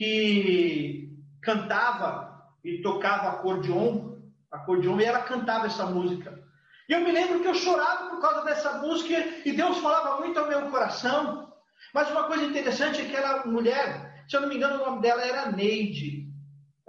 que 0.00 1.12
cantava 1.42 2.42
e 2.64 2.80
tocava 2.80 3.28
acordeon, 3.28 4.16
acordeon 4.50 4.98
e 4.98 5.04
ela 5.04 5.20
cantava 5.20 5.66
essa 5.66 5.84
música. 5.84 6.42
E 6.88 6.94
eu 6.94 7.00
me 7.00 7.12
lembro 7.12 7.40
que 7.40 7.46
eu 7.46 7.54
chorava 7.54 8.08
por 8.08 8.18
causa 8.18 8.42
dessa 8.46 8.78
música 8.78 9.12
e 9.44 9.52
Deus 9.52 9.76
falava 9.76 10.18
muito 10.18 10.40
ao 10.40 10.48
meu 10.48 10.70
coração. 10.70 11.52
Mas 11.92 12.10
uma 12.10 12.24
coisa 12.24 12.44
interessante 12.44 13.02
é 13.02 13.04
que 13.04 13.14
aquela 13.14 13.44
mulher, 13.44 14.24
se 14.26 14.34
eu 14.34 14.40
não 14.40 14.48
me 14.48 14.56
engano, 14.56 14.82
o 14.82 14.86
nome 14.86 15.02
dela 15.02 15.22
era 15.22 15.52
Neide. 15.52 16.26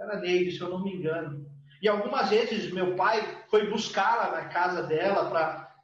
Era 0.00 0.18
Neide, 0.18 0.52
se 0.52 0.62
eu 0.62 0.70
não 0.70 0.82
me 0.82 0.94
engano. 0.94 1.46
E 1.82 1.88
algumas 1.90 2.30
vezes 2.30 2.72
meu 2.72 2.96
pai 2.96 3.44
foi 3.50 3.68
buscá-la 3.68 4.30
na 4.30 4.48
casa 4.48 4.84
dela 4.84 5.28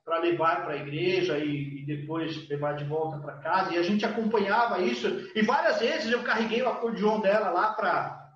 para 0.09 0.21
levar 0.21 0.65
para 0.65 0.73
a 0.73 0.77
igreja 0.79 1.39
e, 1.39 1.83
e, 1.83 1.87
depois 1.87 2.49
levar 2.49 2.73
de 2.73 2.85
volta 2.85 3.19
para 3.19 3.39
casa. 3.41 3.75
E 3.75 3.77
a 3.77 3.83
gente 3.83 4.07
acompanhava 4.07 4.81
isso. 4.81 5.07
E 5.35 5.43
várias 5.43 5.79
vezes 5.79 6.11
eu 6.11 6.25
carreguei 6.25 6.63
o 6.63 6.69
acordeon 6.69 7.21
dela 7.21 7.51
lá 7.51 7.75
para. 7.75 8.33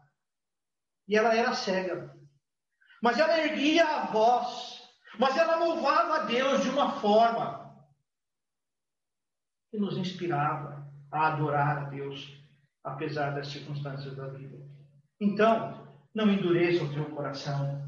E 1.09 1.17
ela 1.17 1.35
era 1.35 1.55
cega. 1.55 2.15
Mas 3.03 3.19
ela 3.19 3.41
erguia 3.41 3.85
a 3.85 4.05
voz. 4.05 4.83
Mas 5.19 5.37
ela 5.37 5.57
louvava 5.57 6.17
a 6.17 6.25
Deus 6.25 6.63
de 6.63 6.69
uma 6.69 6.93
forma 7.01 7.75
que 9.71 9.79
nos 9.79 9.97
inspirava 9.97 10.87
a 11.11 11.29
adorar 11.29 11.79
a 11.79 11.85
Deus, 11.85 12.39
apesar 12.85 13.31
das 13.31 13.49
circunstâncias 13.49 14.15
da 14.15 14.29
vida. 14.29 14.59
Então, 15.19 15.89
não 16.15 16.31
endureça 16.31 16.85
o 16.85 16.93
teu 16.93 17.07
coração. 17.07 17.83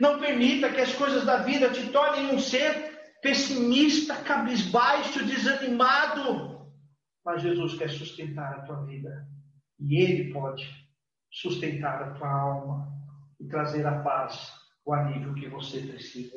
Não 0.00 0.18
permita 0.18 0.72
que 0.72 0.80
as 0.80 0.92
coisas 0.94 1.24
da 1.24 1.38
vida 1.38 1.70
te 1.70 1.88
tornem 1.90 2.34
um 2.34 2.38
ser 2.38 2.87
pessimista, 3.22 4.16
cabisbaixo, 4.16 5.24
desanimado. 5.24 6.66
Mas 7.24 7.42
Jesus 7.42 7.76
quer 7.76 7.90
sustentar 7.90 8.54
a 8.54 8.62
tua 8.62 8.84
vida. 8.84 9.26
E 9.80 10.00
Ele 10.02 10.32
pode 10.32 10.68
sustentar 11.30 12.02
a 12.02 12.10
tua 12.14 12.30
alma 12.30 12.88
e 13.40 13.46
trazer 13.46 13.86
a 13.86 14.00
paz, 14.00 14.52
o 14.84 14.92
alívio 14.92 15.34
que 15.34 15.48
você 15.48 15.80
precisa. 15.80 16.36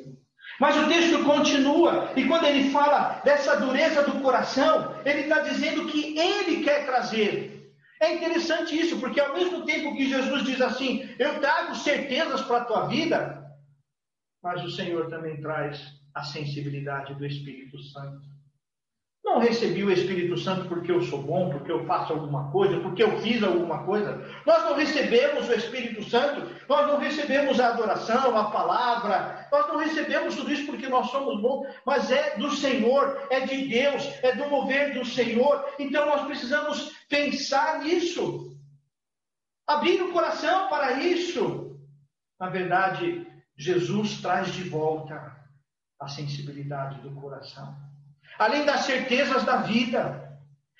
Mas 0.60 0.76
o 0.76 0.88
texto 0.88 1.24
continua, 1.24 2.12
e 2.16 2.26
quando 2.26 2.44
ele 2.44 2.70
fala 2.70 3.20
dessa 3.24 3.56
dureza 3.56 4.02
do 4.02 4.20
coração, 4.20 5.00
ele 5.04 5.20
está 5.20 5.40
dizendo 5.40 5.86
que 5.86 6.18
ele 6.18 6.62
quer 6.62 6.84
trazer 6.84 7.52
é 8.02 8.16
interessante 8.16 8.76
isso, 8.76 8.98
porque 8.98 9.20
ao 9.20 9.32
mesmo 9.32 9.64
tempo 9.64 9.94
que 9.94 10.08
Jesus 10.08 10.42
diz 10.42 10.60
assim, 10.60 11.08
eu 11.20 11.40
trago 11.40 11.72
certezas 11.76 12.42
para 12.42 12.56
a 12.56 12.64
tua 12.64 12.88
vida, 12.88 13.46
mas 14.42 14.60
o 14.64 14.70
Senhor 14.72 15.08
também 15.08 15.40
traz 15.40 15.80
a 16.14 16.22
sensibilidade 16.24 17.14
do 17.14 17.24
Espírito 17.24 17.78
Santo. 17.82 18.32
Não 19.24 19.38
recebi 19.38 19.84
o 19.84 19.90
Espírito 19.90 20.36
Santo 20.36 20.68
porque 20.68 20.90
eu 20.90 21.00
sou 21.02 21.22
bom, 21.22 21.48
porque 21.50 21.70
eu 21.70 21.86
faço 21.86 22.12
alguma 22.12 22.50
coisa, 22.50 22.80
porque 22.80 23.02
eu 23.02 23.20
fiz 23.20 23.40
alguma 23.42 23.84
coisa. 23.84 24.20
Nós 24.44 24.64
não 24.64 24.74
recebemos 24.74 25.48
o 25.48 25.54
Espírito 25.54 26.02
Santo, 26.02 26.50
nós 26.68 26.88
não 26.88 26.98
recebemos 26.98 27.60
a 27.60 27.68
adoração, 27.68 28.36
a 28.36 28.50
palavra, 28.50 29.48
nós 29.50 29.68
não 29.68 29.76
recebemos 29.76 30.34
tudo 30.34 30.52
isso 30.52 30.66
porque 30.66 30.88
nós 30.88 31.08
somos 31.10 31.40
bons, 31.40 31.72
mas 31.86 32.10
é 32.10 32.36
do 32.36 32.50
Senhor, 32.50 33.26
é 33.30 33.40
de 33.40 33.68
Deus, 33.68 34.04
é 34.22 34.34
do 34.34 34.50
mover 34.50 34.92
do 34.92 35.04
Senhor. 35.04 35.72
Então 35.78 36.04
nós 36.04 36.26
precisamos 36.26 36.92
pensar 37.08 37.78
nisso, 37.78 38.56
abrir 39.68 40.02
o 40.02 40.12
coração 40.12 40.68
para 40.68 41.00
isso. 41.00 41.80
Na 42.40 42.48
verdade, 42.48 43.24
Jesus 43.56 44.20
traz 44.20 44.52
de 44.52 44.64
volta 44.64 45.41
a 46.02 46.08
sensibilidade 46.08 47.00
do 47.00 47.10
coração 47.12 47.74
além 48.38 48.64
das 48.64 48.80
certezas 48.80 49.44
da 49.44 49.56
vida, 49.58 50.38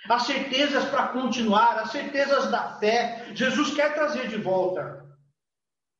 as 0.08 0.22
certezas 0.24 0.84
para 0.86 1.08
continuar, 1.08 1.78
as 1.78 1.90
certezas 1.90 2.50
da 2.50 2.78
fé. 2.78 3.30
Jesus 3.34 3.74
quer 3.74 3.94
trazer 3.94 4.28
de 4.28 4.36
volta, 4.36 5.04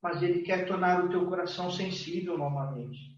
mas 0.03 0.23
Ele 0.23 0.43
quer 0.43 0.67
tornar 0.67 1.05
o 1.05 1.09
teu 1.09 1.27
coração 1.27 1.71
sensível 1.71 2.37
novamente. 2.37 3.13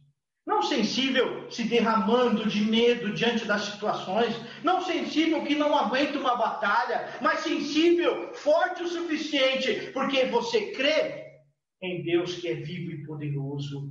Não 0.47 0.61
sensível 0.61 1.51
se 1.51 1.65
derramando 1.65 2.47
de 2.47 2.63
medo 2.67 3.15
diante 3.15 3.47
das 3.47 3.63
situações, 3.63 4.39
não 4.63 4.83
sensível 4.83 5.43
que 5.43 5.55
não 5.55 5.75
aguenta 5.75 6.19
uma 6.19 6.37
batalha, 6.37 7.09
mas 7.23 7.41
sensível, 7.41 8.35
forte 8.35 8.83
o 8.83 8.89
suficiente, 8.89 9.91
porque 9.93 10.27
você 10.27 10.73
crê 10.73 11.25
em 11.83 12.03
Deus 12.03 12.35
que 12.35 12.49
é 12.49 12.55
vivo 12.57 12.91
e 12.91 13.07
poderoso, 13.07 13.91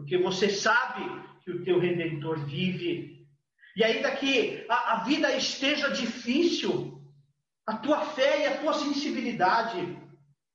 porque 0.00 0.16
você 0.16 0.48
sabe 0.48 1.04
que 1.44 1.50
o 1.50 1.62
teu 1.62 1.78
redentor 1.78 2.38
vive 2.46 3.28
e 3.76 3.84
ainda 3.84 4.10
que 4.16 4.64
a, 4.68 4.94
a 4.94 5.04
vida 5.04 5.30
esteja 5.36 5.90
difícil, 5.90 7.02
a 7.66 7.76
tua 7.76 8.00
fé 8.06 8.42
e 8.42 8.46
a 8.46 8.60
tua 8.60 8.72
sensibilidade 8.72 9.98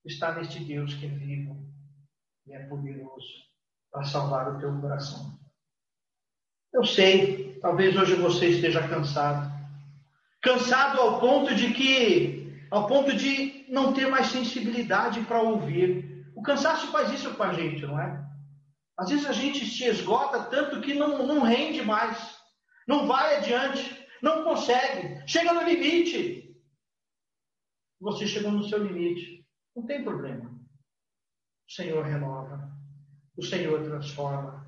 está 0.04 0.34
neste 0.34 0.64
Deus 0.64 0.96
que 0.96 1.06
é 1.06 1.10
vivo 1.10 1.64
e 2.48 2.54
é 2.54 2.60
poderoso 2.66 3.46
para 3.92 4.04
salvar 4.04 4.56
o 4.56 4.60
teu 4.60 4.76
coração. 4.82 5.40
Eu 6.74 6.84
sei, 6.84 7.60
talvez 7.62 7.96
hoje 7.96 8.16
você 8.16 8.48
esteja 8.48 8.88
cansado. 8.88 9.54
Cansado 10.42 11.00
ao 11.00 11.20
ponto 11.20 11.54
de 11.54 11.72
que, 11.72 12.68
ao 12.72 12.88
ponto 12.88 13.16
de 13.16 13.66
não 13.70 13.94
ter 13.94 14.08
mais 14.08 14.28
sensibilidade 14.28 15.22
para 15.22 15.42
ouvir. 15.42 16.26
O 16.36 16.42
cansaço 16.42 16.92
faz 16.92 17.14
isso 17.14 17.34
com 17.36 17.44
a 17.44 17.54
gente, 17.54 17.86
não 17.86 18.00
é? 18.00 18.25
Às 18.98 19.10
vezes 19.10 19.26
a 19.26 19.34
gente 19.34 19.66
se 19.66 19.84
esgota 19.86 20.44
tanto 20.46 20.82
que 20.82 20.94
não, 20.94 21.26
não 21.26 21.42
rende 21.42 21.82
mais 21.82 22.36
não 22.88 23.08
vai 23.08 23.38
adiante, 23.38 24.08
não 24.22 24.44
consegue, 24.44 25.28
chega 25.28 25.54
no 25.54 25.64
limite. 25.64 26.56
Você 28.00 28.28
chegou 28.28 28.52
no 28.52 28.64
seu 28.64 28.84
limite, 28.84 29.46
não 29.76 29.86
tem 29.86 30.04
problema. 30.04 30.50
O 31.68 31.72
Senhor 31.72 32.06
renova, 32.06 32.70
o 33.36 33.42
Senhor 33.42 33.84
transforma, 33.84 34.66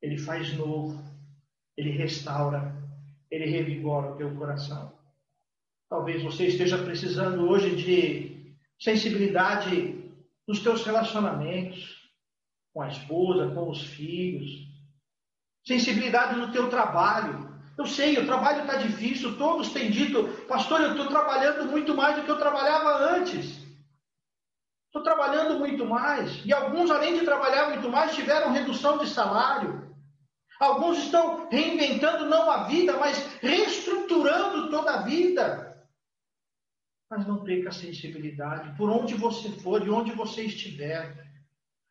Ele 0.00 0.18
faz 0.18 0.56
novo, 0.56 1.02
Ele 1.76 1.90
restaura, 1.90 2.72
Ele 3.30 3.46
revigora 3.46 4.12
o 4.12 4.16
teu 4.16 4.34
coração. 4.36 4.96
Talvez 5.88 6.22
você 6.22 6.46
esteja 6.46 6.78
precisando 6.78 7.48
hoje 7.48 7.74
de 7.74 8.56
sensibilidade 8.80 9.98
nos 10.46 10.60
teus 10.60 10.84
relacionamentos. 10.84 12.01
Com 12.72 12.82
a 12.82 12.88
esposa, 12.88 13.54
com 13.54 13.70
os 13.70 13.82
filhos. 13.82 14.66
Sensibilidade 15.64 16.38
no 16.38 16.50
teu 16.50 16.68
trabalho. 16.68 17.52
Eu 17.76 17.86
sei, 17.86 18.18
o 18.18 18.26
trabalho 18.26 18.62
está 18.62 18.76
difícil, 18.76 19.36
todos 19.38 19.72
têm 19.72 19.90
dito, 19.90 20.24
pastor, 20.46 20.80
eu 20.80 20.90
estou 20.92 21.08
trabalhando 21.08 21.70
muito 21.70 21.94
mais 21.94 22.16
do 22.16 22.22
que 22.22 22.30
eu 22.30 22.38
trabalhava 22.38 23.16
antes. 23.16 23.62
Estou 24.86 25.02
trabalhando 25.02 25.58
muito 25.58 25.86
mais. 25.86 26.44
E 26.44 26.52
alguns, 26.52 26.90
além 26.90 27.18
de 27.18 27.24
trabalhar 27.24 27.70
muito 27.70 27.88
mais, 27.88 28.14
tiveram 28.14 28.52
redução 28.52 28.98
de 28.98 29.08
salário. 29.08 29.90
Alguns 30.60 30.98
estão 30.98 31.48
reinventando 31.48 32.26
não 32.26 32.50
a 32.50 32.64
vida, 32.64 32.96
mas 32.98 33.18
reestruturando 33.40 34.70
toda 34.70 34.92
a 34.92 35.02
vida. 35.02 35.82
Mas 37.10 37.26
não 37.26 37.42
perca 37.42 37.70
a 37.70 37.72
sensibilidade. 37.72 38.76
Por 38.76 38.90
onde 38.90 39.14
você 39.14 39.48
for, 39.60 39.80
de 39.80 39.90
onde 39.90 40.12
você 40.12 40.42
estiver. 40.42 41.31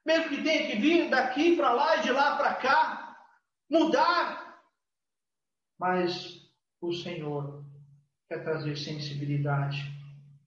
Mesmo 0.06 0.30
que 0.30 0.42
tenha 0.42 0.68
que 0.68 0.78
vir 0.78 1.10
daqui 1.10 1.56
para 1.56 1.72
lá 1.74 1.98
e 1.98 2.02
de 2.02 2.12
lá 2.12 2.36
para 2.36 2.54
cá, 2.56 3.18
mudar. 3.70 4.60
Mas 5.80 6.42
o 6.82 6.92
Senhor 6.94 7.64
quer 8.28 8.44
trazer 8.44 8.76
sensibilidade 8.76 9.92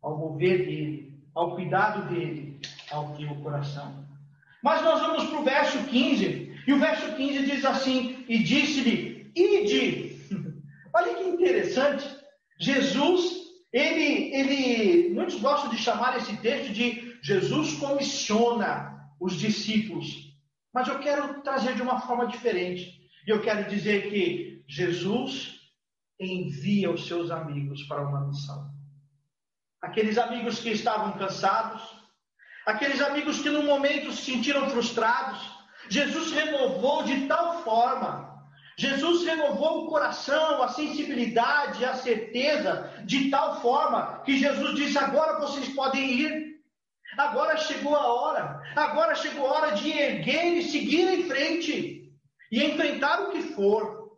ao 0.02 0.18
mover 0.18 0.58
dele, 0.66 1.22
ao 1.34 1.54
cuidado 1.54 2.08
dele, 2.08 2.60
ao 2.90 3.14
teu 3.16 3.34
coração. 3.36 4.04
Mas 4.62 4.82
nós 4.82 5.00
vamos 5.00 5.24
para 5.24 5.38
o 5.38 5.44
verso 5.44 5.84
15, 5.84 6.62
e 6.66 6.72
o 6.72 6.78
verso 6.78 7.14
15 7.14 7.46
diz 7.46 7.64
assim: 7.64 8.24
E 8.28 8.38
disse-lhe, 8.42 9.30
ide. 9.36 10.14
Olha 10.92 11.14
que 11.14 11.24
interessante, 11.24 12.08
Jesus, 12.58 13.44
ele, 13.72 14.34
ele, 14.34 15.14
muitos 15.14 15.40
gostam 15.40 15.70
de 15.70 15.76
chamar 15.76 16.16
esse 16.16 16.36
texto 16.38 16.72
de 16.72 17.18
Jesus 17.22 17.74
comissiona 17.74 18.93
os 19.24 19.40
discípulos. 19.40 20.06
Mas 20.70 20.86
eu 20.86 20.98
quero 20.98 21.40
trazer 21.40 21.74
de 21.74 21.80
uma 21.80 21.98
forma 21.98 22.26
diferente. 22.26 23.08
Eu 23.26 23.40
quero 23.40 23.70
dizer 23.70 24.10
que 24.10 24.62
Jesus 24.68 25.60
envia 26.20 26.90
os 26.90 27.06
seus 27.06 27.30
amigos 27.30 27.84
para 27.84 28.06
uma 28.06 28.26
missão. 28.26 28.70
Aqueles 29.80 30.18
amigos 30.18 30.58
que 30.58 30.68
estavam 30.68 31.12
cansados, 31.12 31.82
aqueles 32.66 33.00
amigos 33.00 33.40
que 33.40 33.48
no 33.48 33.62
momento 33.62 34.12
se 34.12 34.30
sentiram 34.30 34.68
frustrados, 34.68 35.40
Jesus 35.88 36.30
renovou 36.32 37.02
de 37.04 37.26
tal 37.26 37.62
forma, 37.62 38.44
Jesus 38.76 39.24
renovou 39.24 39.84
o 39.84 39.88
coração, 39.88 40.62
a 40.62 40.68
sensibilidade, 40.68 41.82
a 41.82 41.94
certeza, 41.94 42.92
de 43.06 43.30
tal 43.30 43.62
forma 43.62 44.20
que 44.22 44.36
Jesus 44.36 44.74
disse: 44.74 44.98
agora 44.98 45.40
vocês 45.40 45.70
podem 45.70 46.10
ir. 46.10 46.53
Agora 47.16 47.56
chegou 47.56 47.94
a 47.94 48.12
hora, 48.12 48.62
agora 48.76 49.14
chegou 49.14 49.46
a 49.46 49.52
hora 49.52 49.70
de 49.72 49.90
erguer 49.90 50.56
e 50.56 50.62
seguir 50.62 51.08
em 51.08 51.24
frente 51.28 52.12
e 52.50 52.64
enfrentar 52.64 53.22
o 53.22 53.30
que 53.30 53.42
for. 53.42 54.12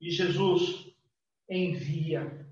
E 0.00 0.10
Jesus 0.10 0.86
envia. 1.48 2.46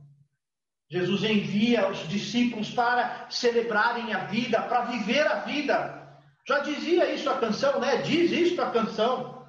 Jesus 0.91 1.23
envia 1.23 1.89
os 1.89 2.09
discípulos 2.09 2.71
para 2.71 3.31
celebrarem 3.31 4.13
a 4.15 4.25
vida, 4.27 4.63
para 4.63 4.87
viver 4.87 5.27
a 5.27 5.41
vida. 5.41 5.99
Já 6.47 6.61
dizia 6.61 7.13
isso 7.13 7.29
a 7.29 7.39
canção, 7.39 7.79
né? 7.79 7.99
Diz 7.99 8.33
isso 8.33 8.61
a 8.63 8.71
canção. 8.71 9.47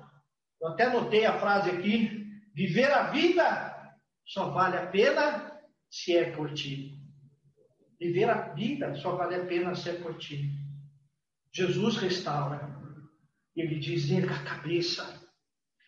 Eu 0.62 0.70
até 0.70 0.90
notei 0.90 1.26
a 1.26 1.40
frase 1.40 1.70
aqui: 1.70 2.26
viver 2.54 2.92
a 2.92 3.04
vida 3.12 3.70
só 4.26 4.50
vale 4.50 4.78
a 4.78 4.88
pena 4.88 5.60
se 5.90 6.16
é 6.16 6.32
por 6.32 6.54
ti. 6.54 6.99
Viver 8.00 8.30
a 8.30 8.54
vida 8.54 8.96
só 8.96 9.16
vale 9.16 9.36
a 9.36 9.46
pena 9.46 9.76
se 9.76 9.90
é 9.90 9.94
por 9.94 10.18
ti. 10.18 10.50
Jesus 11.52 11.98
restaura. 11.98 12.78
Ele 13.56 13.78
diz: 13.80 14.10
erga 14.10 14.36
a 14.36 14.44
cabeça 14.44 15.22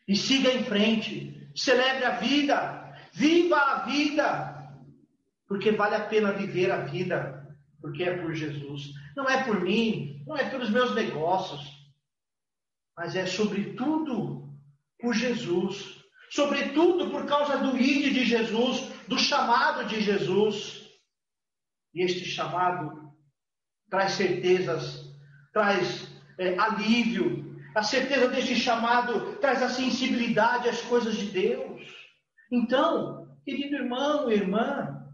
e 0.08 0.16
siga 0.16 0.52
em 0.52 0.64
frente. 0.66 1.50
Celebre 1.56 2.06
a 2.06 2.18
vida. 2.18 2.94
Viva 3.14 3.58
a 3.58 3.86
vida. 3.86 4.76
Porque 5.48 5.72
vale 5.72 5.96
a 5.96 6.06
pena 6.06 6.34
viver 6.34 6.72
a 6.72 6.82
vida. 6.82 7.56
Porque 7.80 8.04
é 8.04 8.18
por 8.18 8.34
Jesus. 8.34 8.92
Não 9.16 9.30
é 9.30 9.44
por 9.44 9.62
mim. 9.62 10.24
Não 10.28 10.36
é 10.36 10.50
pelos 10.50 10.70
meus 10.70 10.94
negócios. 10.94 11.62
Mas 12.98 13.16
é 13.16 13.26
sobretudo 13.26 14.50
por 15.00 15.14
Jesus. 15.14 16.02
Sobretudo 16.30 17.10
por 17.10 17.26
causa 17.26 17.58
do 17.58 17.78
ide 17.78 18.12
de 18.12 18.26
Jesus, 18.26 18.90
do 19.08 19.20
chamado 19.20 19.86
de 19.86 20.00
Jesus. 20.00 20.81
E 21.94 22.04
este 22.04 22.26
chamado 22.26 23.12
traz 23.90 24.14
certezas, 24.14 25.12
traz 25.54 26.08
é, 26.38 26.58
alívio. 26.58 27.60
A 27.76 27.84
certeza 27.84 28.28
deste 28.28 28.56
chamado 28.56 29.38
traz 29.38 29.62
a 29.62 29.70
sensibilidade 29.70 30.70
às 30.70 30.82
coisas 30.82 31.16
de 31.16 31.26
Deus. 31.26 31.82
Então, 32.52 33.28
querido 33.46 33.76
irmão 33.76 34.32
irmã, 34.32 35.06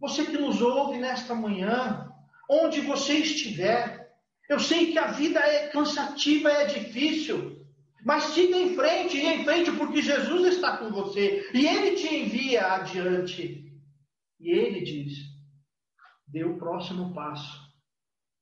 você 0.00 0.24
que 0.24 0.38
nos 0.38 0.60
ouve 0.60 0.98
nesta 0.98 1.34
manhã, 1.34 2.10
onde 2.48 2.80
você 2.80 3.14
estiver, 3.14 4.12
eu 4.48 4.60
sei 4.60 4.92
que 4.92 4.98
a 4.98 5.08
vida 5.08 5.40
é 5.40 5.68
cansativa, 5.68 6.50
é 6.50 6.66
difícil, 6.66 7.66
mas 8.04 8.22
siga 8.24 8.56
em 8.56 8.74
frente, 8.76 9.16
e 9.16 9.26
em 9.26 9.44
frente, 9.44 9.72
porque 9.72 10.00
Jesus 10.00 10.54
está 10.54 10.76
com 10.76 10.90
você 10.90 11.50
e 11.52 11.66
Ele 11.66 11.96
te 11.96 12.14
envia 12.14 12.74
adiante. 12.74 13.64
E 14.38 14.50
Ele 14.50 14.80
diz: 14.82 15.35
dê 16.36 16.44
o 16.44 16.58
próximo 16.58 17.14
passo, 17.14 17.62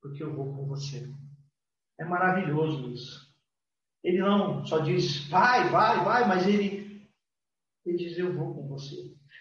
porque 0.02 0.20
eu 0.20 0.34
vou 0.34 0.52
com 0.52 0.66
você. 0.66 1.08
É 2.00 2.04
maravilhoso 2.04 2.90
isso. 2.90 3.32
Ele 4.02 4.18
não 4.18 4.66
só 4.66 4.80
diz 4.80 5.28
vai, 5.28 5.68
vai, 5.68 6.04
vai, 6.04 6.26
mas 6.26 6.44
ele, 6.48 7.08
ele 7.86 7.96
diz 7.96 8.18
eu 8.18 8.34
vou 8.34 8.52
com 8.52 8.66
você. 8.66 8.96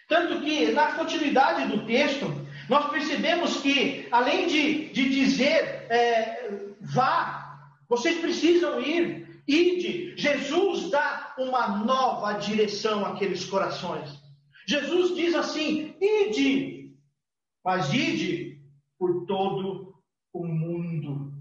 Tanto 0.07 0.39
que 0.41 0.71
na 0.71 0.93
continuidade 0.93 1.67
do 1.67 1.83
texto, 1.87 2.25
nós 2.69 2.91
percebemos 2.91 3.59
que, 3.59 4.07
além 4.11 4.45
de, 4.45 4.93
de 4.93 5.09
dizer 5.09 5.87
é, 5.89 6.75
vá, 6.79 7.75
vocês 7.89 8.19
precisam 8.19 8.79
ir, 8.79 9.23
Ide, 9.45 10.15
Jesus 10.15 10.89
dá 10.89 11.33
uma 11.37 11.79
nova 11.79 12.31
direção 12.33 13.05
àqueles 13.05 13.43
corações. 13.43 14.09
Jesus 14.65 15.13
diz 15.17 15.35
assim: 15.35 15.93
ide, 15.99 16.82
mas 17.63 17.93
ide 17.93 18.61
por 18.99 19.25
todo 19.25 19.95
o 20.33 20.45
mundo. 20.45 21.33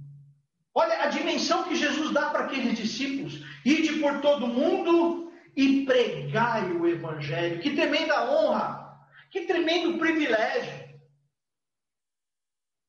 Olha 0.75 1.03
a 1.03 1.09
dimensão 1.09 1.65
que 1.65 1.77
Jesus 1.77 2.13
dá 2.13 2.31
para 2.31 2.47
aqueles 2.47 2.77
discípulos: 2.77 3.45
ide 3.65 4.01
por 4.01 4.21
todo 4.21 4.47
o 4.47 4.49
mundo 4.49 5.33
e 5.57 5.85
pregai 5.85 6.73
o 6.73 6.87
Evangelho. 6.87 7.61
Que 7.61 7.75
tremenda 7.75 8.31
honra, 8.31 9.07
que 9.31 9.47
tremendo 9.47 9.99
privilégio. 9.99 10.93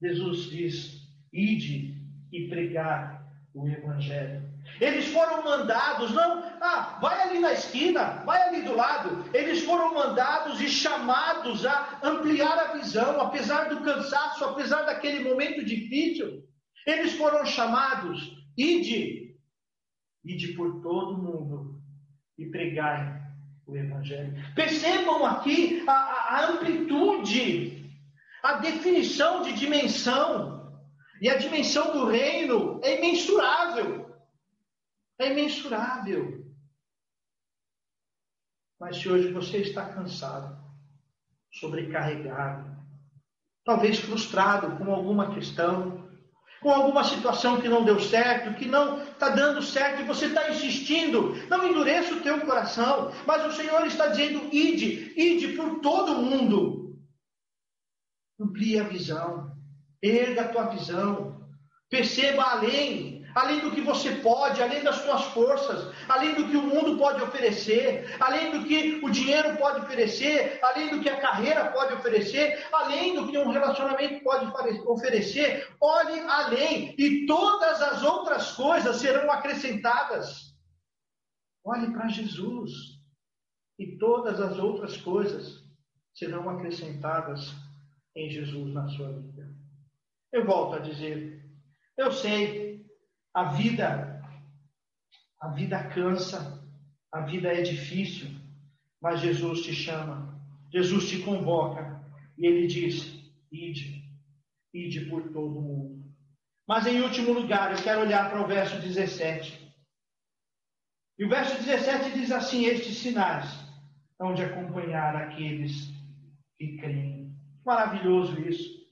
Jesus 0.02 0.50
diz: 0.50 1.08
ide 1.32 1.98
e 2.32 2.48
pregai 2.48 3.20
o 3.54 3.68
Evangelho. 3.68 4.53
Eles 4.80 5.08
foram 5.08 5.44
mandados, 5.44 6.12
não, 6.12 6.44
ah, 6.62 6.98
vai 7.02 7.22
ali 7.22 7.40
na 7.40 7.54
esquina, 7.54 8.24
vai 8.26 8.42
ali 8.48 8.62
do 8.64 8.76
lado. 8.76 9.30
Eles 9.34 9.64
foram 9.64 9.94
mandados 9.94 10.60
e 10.62 10.68
chamados 10.68 11.66
a 11.66 12.00
ampliar 12.04 12.58
a 12.58 12.74
visão, 12.74 13.22
apesar 13.22 13.70
do 13.70 13.82
cansaço, 13.82 14.44
apesar 14.46 14.84
daquele 14.84 15.24
momento 15.24 15.64
difícil. 15.64 16.44
Eles 16.86 17.14
foram 17.14 17.46
chamados, 17.46 18.36
ide, 18.58 19.36
ide 20.24 20.54
por 20.54 20.82
todo 20.82 21.22
mundo 21.22 21.82
e 22.38 22.46
pregai 22.48 23.22
o 23.66 23.78
Evangelho. 23.78 24.34
Percebam 24.56 25.26
aqui 25.26 25.84
a, 25.88 25.94
a 25.94 26.50
amplitude, 26.50 27.90
a 28.44 28.54
definição 28.54 29.44
de 29.44 29.54
dimensão. 29.54 30.54
E 31.22 31.30
a 31.30 31.38
dimensão 31.38 31.94
do 31.94 32.06
reino 32.06 32.82
é 32.84 32.98
imensurável. 32.98 34.04
É 35.20 35.32
imensurável. 35.32 36.44
Mas 38.80 38.98
se 38.98 39.08
hoje 39.08 39.32
você 39.32 39.60
está 39.60 39.94
cansado, 39.94 40.62
sobrecarregado, 41.52 42.74
talvez 43.64 44.00
frustrado 44.00 44.78
com 44.78 44.94
alguma 44.94 45.34
questão, 45.34 46.04
com 46.62 46.72
alguma 46.72 47.04
situação 47.04 47.62
que 47.62 47.68
não 47.68 47.84
deu 47.84 48.00
certo, 48.00 48.58
que 48.58 48.66
não 48.66 49.04
está 49.04 49.30
dando 49.30 49.62
certo 49.62 50.02
e 50.02 50.06
você 50.06 50.28
está 50.28 50.50
insistindo, 50.50 51.36
não 51.48 51.68
endureça 51.68 52.16
o 52.16 52.22
teu 52.22 52.42
coração, 52.42 53.12
mas 53.28 53.46
o 53.46 53.56
Senhor 53.56 53.86
está 53.86 54.08
dizendo: 54.08 54.50
ide, 54.54 55.14
ide 55.18 55.56
por 55.56 55.82
todo 55.82 56.22
mundo. 56.22 56.98
Amplie 58.40 58.80
a 58.80 58.84
visão, 58.84 59.56
erga 60.02 60.42
a 60.42 60.48
tua 60.50 60.66
visão, 60.68 61.50
perceba 61.90 62.44
além, 62.44 63.13
além 63.36 63.60
do 63.60 63.72
que 63.72 63.82
você 63.82 64.16
pode, 64.16 64.62
além 64.62 64.84
das 64.84 64.98
suas 64.98 65.24
forças, 65.26 65.94
além 66.08 66.36
do 66.36 66.48
que 66.48 66.58
o 66.58 66.62
mundo 66.62 66.98
pode 66.98 67.22
oferecer, 67.22 68.16
além 68.20 68.52
do 68.52 68.66
que 68.66 69.00
o 69.04 69.10
dinheiro 69.10 69.58
pode 69.58 69.82
oferecer, 69.82 70.60
além 70.62 70.90
do 70.90 71.02
que 71.02 71.10
a 71.10 71.20
carreira 71.20 71.72
pode 71.72 71.94
oferecer, 71.94 72.66
além 72.72 73.16
do 73.16 73.28
que 73.28 73.38
um 73.38 73.52
relacionamento 73.52 74.24
pode 74.24 74.46
oferecer, 74.86 75.68
olhe 75.80 76.20
além 76.22 76.96
e 76.98 77.26
todas 77.26 77.82
as 77.82 78.04
outras 78.04 78.52
coisas 78.52 78.98
serão 78.98 79.32
acrescentadas. 79.32 80.54
Olhe 81.66 81.92
para 81.92 82.10
Jesus 82.10 83.00
e 83.80 83.98
todas 83.98 84.40
as 84.40 84.58
outras 84.60 84.98
coisas 84.98 85.64
serão 86.14 86.50
acrescentadas 86.50 87.54
em 88.16 88.30
Jesus 88.30 88.74
na 88.74 88.88
sua 88.90 89.12
vida. 89.12 89.50
Eu 90.32 90.46
volto 90.46 90.76
a 90.76 90.80
dizer, 90.80 91.44
eu 91.98 92.12
sei, 92.12 92.63
a 93.34 93.46
vida, 93.46 94.22
a 95.42 95.48
vida 95.50 95.84
cansa, 95.90 96.64
a 97.12 97.22
vida 97.22 97.48
é 97.48 97.62
difícil, 97.62 98.30
mas 99.02 99.22
Jesus 99.22 99.62
te 99.64 99.74
chama, 99.74 100.40
Jesus 100.72 101.10
te 101.10 101.20
convoca 101.24 102.02
e 102.38 102.46
ele 102.46 102.68
diz: 102.68 103.14
ide, 103.52 104.04
ide 104.74 105.06
por 105.10 105.24
todo 105.32 105.58
o 105.58 105.62
mundo. 105.62 106.04
Mas 106.68 106.88
em 106.88 107.02
último 107.02 107.34
lugar, 107.34 107.72
eu 107.72 107.84
quero 107.84 108.02
olhar 108.02 108.30
para 108.30 108.42
o 108.42 108.48
verso 108.48 108.80
17. 108.80 109.62
E 111.20 111.26
o 111.26 111.30
verso 111.30 111.56
17 111.64 112.12
diz 112.12 112.32
assim: 112.32 112.66
Estes 112.66 112.98
sinais 112.98 113.50
hão 114.20 114.34
de 114.34 114.44
acompanhar 114.44 115.16
aqueles 115.16 115.92
que 116.58 116.78
creem. 116.78 117.36
Maravilhoso 117.66 118.40
isso. 118.42 118.84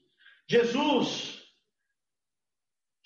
Jesus 0.48 1.31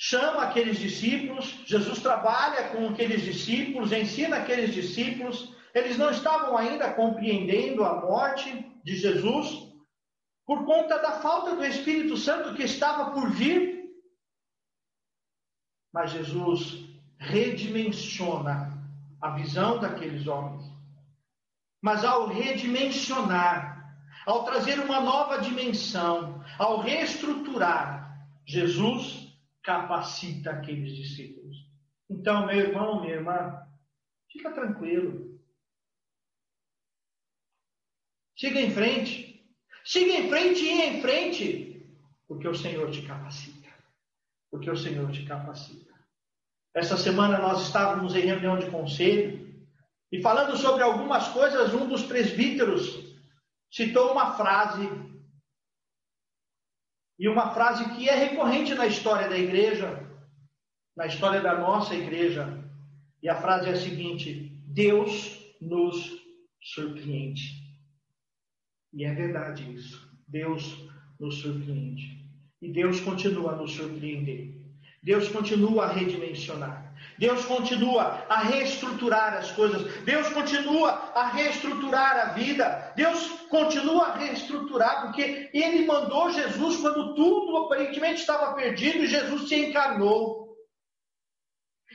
chama 0.09 0.43
aqueles 0.45 0.79
discípulos, 0.79 1.47
Jesus 1.67 1.99
trabalha 2.01 2.69
com 2.69 2.91
aqueles 2.91 3.23
discípulos, 3.23 3.91
ensina 3.91 4.37
aqueles 4.37 4.73
discípulos. 4.73 5.53
Eles 5.75 5.99
não 5.99 6.11
estavam 6.11 6.57
ainda 6.57 6.93
compreendendo 6.93 7.85
a 7.85 8.01
morte 8.01 8.49
de 8.85 8.97
Jesus 8.97 9.67
por 10.47 10.65
conta 10.65 10.97
da 10.99 11.21
falta 11.21 11.57
do 11.57 11.65
Espírito 11.65 12.17
Santo 12.17 12.55
que 12.55 12.63
estava 12.63 13.11
por 13.11 13.31
vir. 13.33 13.91
Mas 15.93 16.13
Jesus 16.13 16.85
redimensiona 17.19 18.79
a 19.21 19.31
visão 19.31 19.81
daqueles 19.81 20.29
homens. 20.29 20.71
Mas 21.83 22.05
ao 22.05 22.29
redimensionar, 22.29 23.93
ao 24.25 24.45
trazer 24.45 24.79
uma 24.79 25.01
nova 25.01 25.39
dimensão, 25.39 26.45
ao 26.59 26.79
reestruturar, 26.79 28.25
Jesus 28.45 29.26
capacita 29.67 30.53
aqueles 30.53 30.95
discípulos. 30.95 31.57
Então, 32.09 32.47
meu 32.47 32.57
irmão, 32.57 33.01
minha 33.01 33.15
irmã, 33.15 33.67
fica 34.31 34.53
tranquilo. 34.53 35.41
Siga 38.39 38.61
em 38.61 38.71
frente. 38.71 39.45
Siga 39.85 40.13
em 40.13 40.29
frente 40.29 40.65
e 40.65 40.83
em 40.83 41.01
frente, 41.01 41.85
porque 42.29 42.47
o 42.47 42.55
Senhor 42.55 42.91
te 42.93 43.03
capacita. 43.03 43.69
Porque 44.51 44.71
o 44.71 44.77
Senhor 44.77 45.11
te 45.11 45.25
capacita. 45.25 45.93
Essa 46.73 46.97
semana 46.97 47.39
nós 47.39 47.63
estávamos 47.63 48.15
em 48.15 48.21
reunião 48.21 48.59
de 48.59 48.71
conselho 48.71 49.67
e 50.13 50.21
falando 50.21 50.57
sobre 50.57 50.83
algumas 50.83 51.29
coisas, 51.29 51.75
um 51.75 51.89
dos 51.89 52.05
presbíteros 52.05 53.17
citou 53.71 54.13
uma 54.13 54.37
frase 54.37 54.89
e 57.19 57.29
uma 57.29 57.51
frase 57.53 57.89
que 57.95 58.09
é 58.09 58.15
recorrente 58.15 58.75
na 58.75 58.87
história 58.87 59.29
da 59.29 59.39
igreja, 59.39 60.07
na 60.97 61.07
história 61.07 61.41
da 61.41 61.59
nossa 61.59 61.95
igreja. 61.95 62.63
E 63.23 63.29
a 63.29 63.35
frase 63.35 63.69
é 63.69 63.73
a 63.73 63.77
seguinte: 63.77 64.63
Deus 64.67 65.39
nos 65.61 66.23
surpreende. 66.63 67.65
E 68.93 69.05
é 69.05 69.15
verdade 69.15 69.75
isso. 69.75 70.11
Deus 70.29 70.89
nos 71.19 71.37
surpreende. 71.37 72.27
E 72.61 72.71
Deus 72.71 73.01
continua 73.01 73.53
a 73.53 73.57
nos 73.57 73.73
surpreender. 73.73 74.55
Deus 75.03 75.29
continua 75.29 75.85
a 75.85 75.93
redimensionar. 75.93 76.86
Deus 77.19 77.45
continua 77.45 78.25
a 78.29 78.41
reestruturar 78.41 79.35
as 79.35 79.51
coisas. 79.53 79.83
Deus 80.03 80.29
continua 80.29 80.91
a 81.15 81.29
reestruturar 81.29 82.19
a 82.19 82.25
vida. 82.35 82.93
Deus 82.95 83.27
continua 83.49 84.09
a 84.09 84.17
reestruturar, 84.17 85.03
porque 85.03 85.51
Ele 85.53 85.87
mandou 85.87 86.31
Jesus 86.31 86.77
quando 86.77 87.15
tudo 87.15 87.57
aparentemente 87.57 88.21
estava 88.21 88.55
perdido 88.55 88.99
e 88.99 89.07
Jesus 89.07 89.49
se 89.49 89.55
encarnou. 89.55 90.47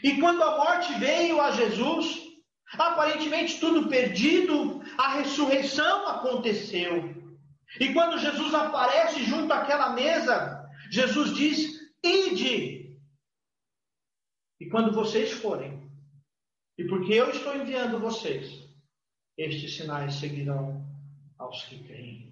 E 0.04 0.20
quando 0.20 0.42
a 0.44 0.58
morte 0.58 0.94
veio 0.94 1.40
a 1.40 1.52
Jesus, 1.52 2.20
aparentemente 2.74 3.60
tudo 3.60 3.88
perdido, 3.88 4.82
a 4.98 5.16
ressurreição 5.18 6.08
aconteceu. 6.08 7.14
E 7.80 7.94
quando 7.94 8.18
Jesus 8.18 8.54
aparece 8.54 9.24
junto 9.24 9.54
àquela 9.54 9.92
mesa, 9.92 10.66
Jesus 10.92 11.36
diz: 11.36 11.70
Ide 12.04 12.81
e 14.62 14.70
quando 14.70 14.94
vocês 14.94 15.32
forem, 15.32 15.82
e 16.78 16.84
porque 16.88 17.14
eu 17.16 17.32
estou 17.32 17.56
enviando 17.56 18.00
vocês, 18.00 18.64
estes 19.36 19.76
sinais 19.76 20.14
seguirão 20.14 20.86
aos 21.36 21.64
que 21.64 21.84
creem. 21.84 22.32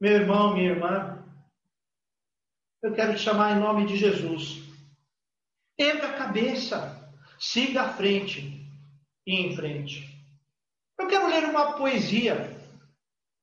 Meu 0.00 0.14
irmão, 0.14 0.54
minha 0.54 0.70
irmã, 0.70 1.24
eu 2.82 2.92
quero 2.92 3.14
te 3.14 3.20
chamar 3.20 3.56
em 3.56 3.60
nome 3.60 3.86
de 3.86 3.96
Jesus. 3.96 4.64
Erga 5.78 6.08
a 6.08 6.18
cabeça, 6.18 7.08
siga 7.38 7.82
à 7.82 7.92
frente 7.92 8.68
e 9.24 9.36
em 9.36 9.54
frente. 9.54 10.20
Eu 10.98 11.06
quero 11.06 11.28
ler 11.28 11.44
uma 11.44 11.74
poesia, 11.74 12.60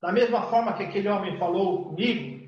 da 0.01 0.11
mesma 0.11 0.49
forma 0.49 0.75
que 0.75 0.83
aquele 0.83 1.07
homem 1.07 1.39
falou 1.39 1.85
comigo. 1.85 2.45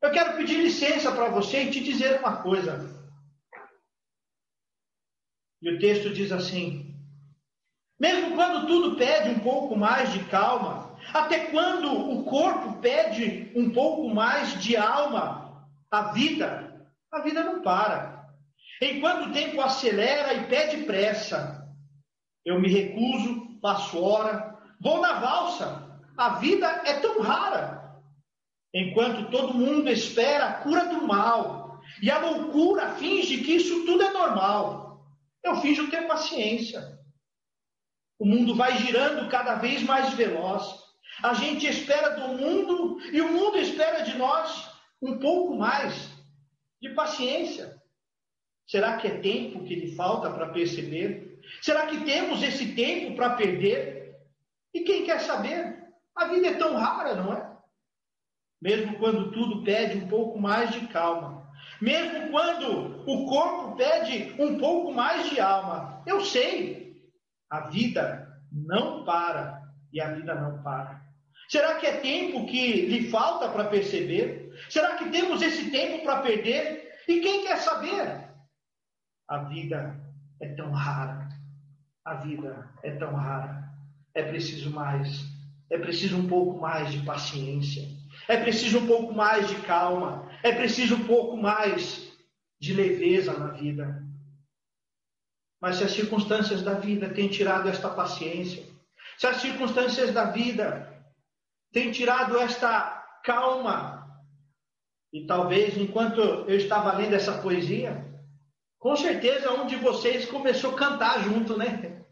Eu 0.00 0.12
quero 0.12 0.36
pedir 0.36 0.62
licença 0.62 1.10
para 1.10 1.28
você 1.28 1.64
e 1.64 1.70
te 1.72 1.82
dizer 1.82 2.20
uma 2.20 2.40
coisa. 2.40 2.95
E 5.62 5.70
o 5.70 5.78
texto 5.78 6.10
diz 6.10 6.30
assim: 6.32 6.94
mesmo 7.98 8.34
quando 8.34 8.66
tudo 8.66 8.96
pede 8.96 9.30
um 9.30 9.38
pouco 9.38 9.76
mais 9.76 10.12
de 10.12 10.22
calma, 10.24 10.96
até 11.14 11.46
quando 11.46 11.90
o 11.92 12.24
corpo 12.24 12.78
pede 12.80 13.50
um 13.54 13.70
pouco 13.70 14.08
mais 14.14 14.60
de 14.62 14.76
alma, 14.76 15.66
a 15.90 16.12
vida, 16.12 16.86
a 17.10 17.20
vida 17.20 17.42
não 17.42 17.62
para. 17.62 18.26
Enquanto 18.82 19.28
o 19.28 19.32
tempo 19.32 19.60
acelera 19.60 20.34
e 20.34 20.46
pede 20.46 20.84
pressa, 20.84 21.66
eu 22.44 22.60
me 22.60 22.68
recuso, 22.68 23.58
passo 23.62 24.02
hora, 24.02 24.58
vou 24.80 25.00
na 25.00 25.14
valsa. 25.14 25.86
A 26.16 26.38
vida 26.38 26.66
é 26.84 27.00
tão 27.00 27.20
rara. 27.20 27.76
Enquanto 28.74 29.30
todo 29.30 29.54
mundo 29.54 29.88
espera 29.88 30.46
a 30.46 30.52
cura 30.54 30.84
do 30.86 31.06
mal 31.06 31.80
e 32.02 32.10
a 32.10 32.18
loucura 32.18 32.90
finge 32.94 33.38
que 33.38 33.56
isso 33.56 33.86
tudo 33.86 34.02
é 34.02 34.12
normal. 34.12 34.85
Eu 35.46 35.60
finjo 35.60 35.88
ter 35.88 36.08
paciência. 36.08 36.98
O 38.18 38.26
mundo 38.26 38.56
vai 38.56 38.76
girando 38.78 39.28
cada 39.30 39.54
vez 39.54 39.80
mais 39.82 40.12
veloz. 40.14 40.64
A 41.22 41.34
gente 41.34 41.66
espera 41.66 42.16
do 42.16 42.36
mundo 42.36 43.00
e 43.12 43.20
o 43.20 43.32
mundo 43.32 43.56
espera 43.56 44.00
de 44.00 44.18
nós 44.18 44.68
um 45.00 45.18
pouco 45.20 45.56
mais 45.56 46.10
de 46.82 46.88
paciência. 46.94 47.80
Será 48.66 48.96
que 48.96 49.06
é 49.06 49.20
tempo 49.20 49.64
que 49.64 49.76
lhe 49.76 49.94
falta 49.94 50.28
para 50.30 50.48
perceber? 50.48 51.40
Será 51.62 51.86
que 51.86 52.04
temos 52.04 52.42
esse 52.42 52.74
tempo 52.74 53.14
para 53.14 53.36
perder? 53.36 54.16
E 54.74 54.80
quem 54.80 55.04
quer 55.04 55.20
saber? 55.20 55.80
A 56.16 56.26
vida 56.26 56.48
é 56.48 56.54
tão 56.54 56.74
rara, 56.74 57.14
não 57.14 57.32
é? 57.32 57.56
Mesmo 58.60 58.98
quando 58.98 59.30
tudo 59.30 59.62
pede 59.62 59.96
um 59.96 60.08
pouco 60.08 60.40
mais 60.40 60.72
de 60.72 60.88
calma, 60.88 61.35
mesmo 61.80 62.30
quando 62.30 63.02
o 63.06 63.26
corpo 63.26 63.76
pede 63.76 64.34
um 64.40 64.58
pouco 64.58 64.92
mais 64.92 65.30
de 65.30 65.40
alma. 65.40 66.02
Eu 66.06 66.20
sei, 66.24 66.96
a 67.50 67.68
vida 67.68 68.28
não 68.52 69.04
para 69.04 69.62
e 69.92 70.00
a 70.00 70.12
vida 70.12 70.34
não 70.34 70.62
para. 70.62 71.04
Será 71.48 71.76
que 71.76 71.86
é 71.86 71.98
tempo 71.98 72.46
que 72.46 72.86
lhe 72.86 73.08
falta 73.08 73.48
para 73.48 73.68
perceber? 73.68 74.52
Será 74.68 74.96
que 74.96 75.10
temos 75.10 75.42
esse 75.42 75.70
tempo 75.70 76.04
para 76.04 76.22
perder? 76.22 76.92
E 77.06 77.20
quem 77.20 77.44
quer 77.44 77.58
saber? 77.58 78.26
A 79.28 79.38
vida 79.44 80.00
é 80.40 80.48
tão 80.48 80.72
rara. 80.72 81.28
A 82.04 82.14
vida 82.14 82.68
é 82.82 82.90
tão 82.92 83.14
rara. 83.14 83.70
É 84.14 84.22
preciso 84.22 84.70
mais. 84.70 85.24
É 85.70 85.78
preciso 85.78 86.18
um 86.18 86.28
pouco 86.28 86.60
mais 86.60 86.90
de 86.92 87.04
paciência. 87.04 87.82
É 88.28 88.36
preciso 88.36 88.80
um 88.80 88.86
pouco 88.86 89.14
mais 89.14 89.48
de 89.48 89.56
calma. 89.62 90.25
É 90.42 90.52
preciso 90.52 90.96
um 90.96 91.06
pouco 91.06 91.36
mais 91.36 92.12
de 92.58 92.72
leveza 92.72 93.32
na 93.36 93.48
vida. 93.48 94.02
Mas 95.60 95.76
se 95.76 95.84
as 95.84 95.92
circunstâncias 95.92 96.62
da 96.62 96.74
vida 96.74 97.12
têm 97.12 97.28
tirado 97.28 97.68
esta 97.68 97.88
paciência, 97.88 98.64
se 99.18 99.26
as 99.26 99.38
circunstâncias 99.38 100.12
da 100.12 100.30
vida 100.30 101.04
têm 101.72 101.90
tirado 101.90 102.38
esta 102.38 103.20
calma, 103.24 104.22
e 105.12 105.26
talvez 105.26 105.76
enquanto 105.76 106.20
eu 106.20 106.56
estava 106.56 106.92
lendo 106.92 107.14
essa 107.14 107.40
poesia, 107.40 108.04
Com 108.78 108.94
certeza 108.94 109.52
um 109.52 109.66
de 109.66 109.74
vocês 109.74 110.26
começou 110.26 110.74
a 110.74 110.78
cantar 110.78 111.20
junto, 111.24 111.56
né? 111.56 112.04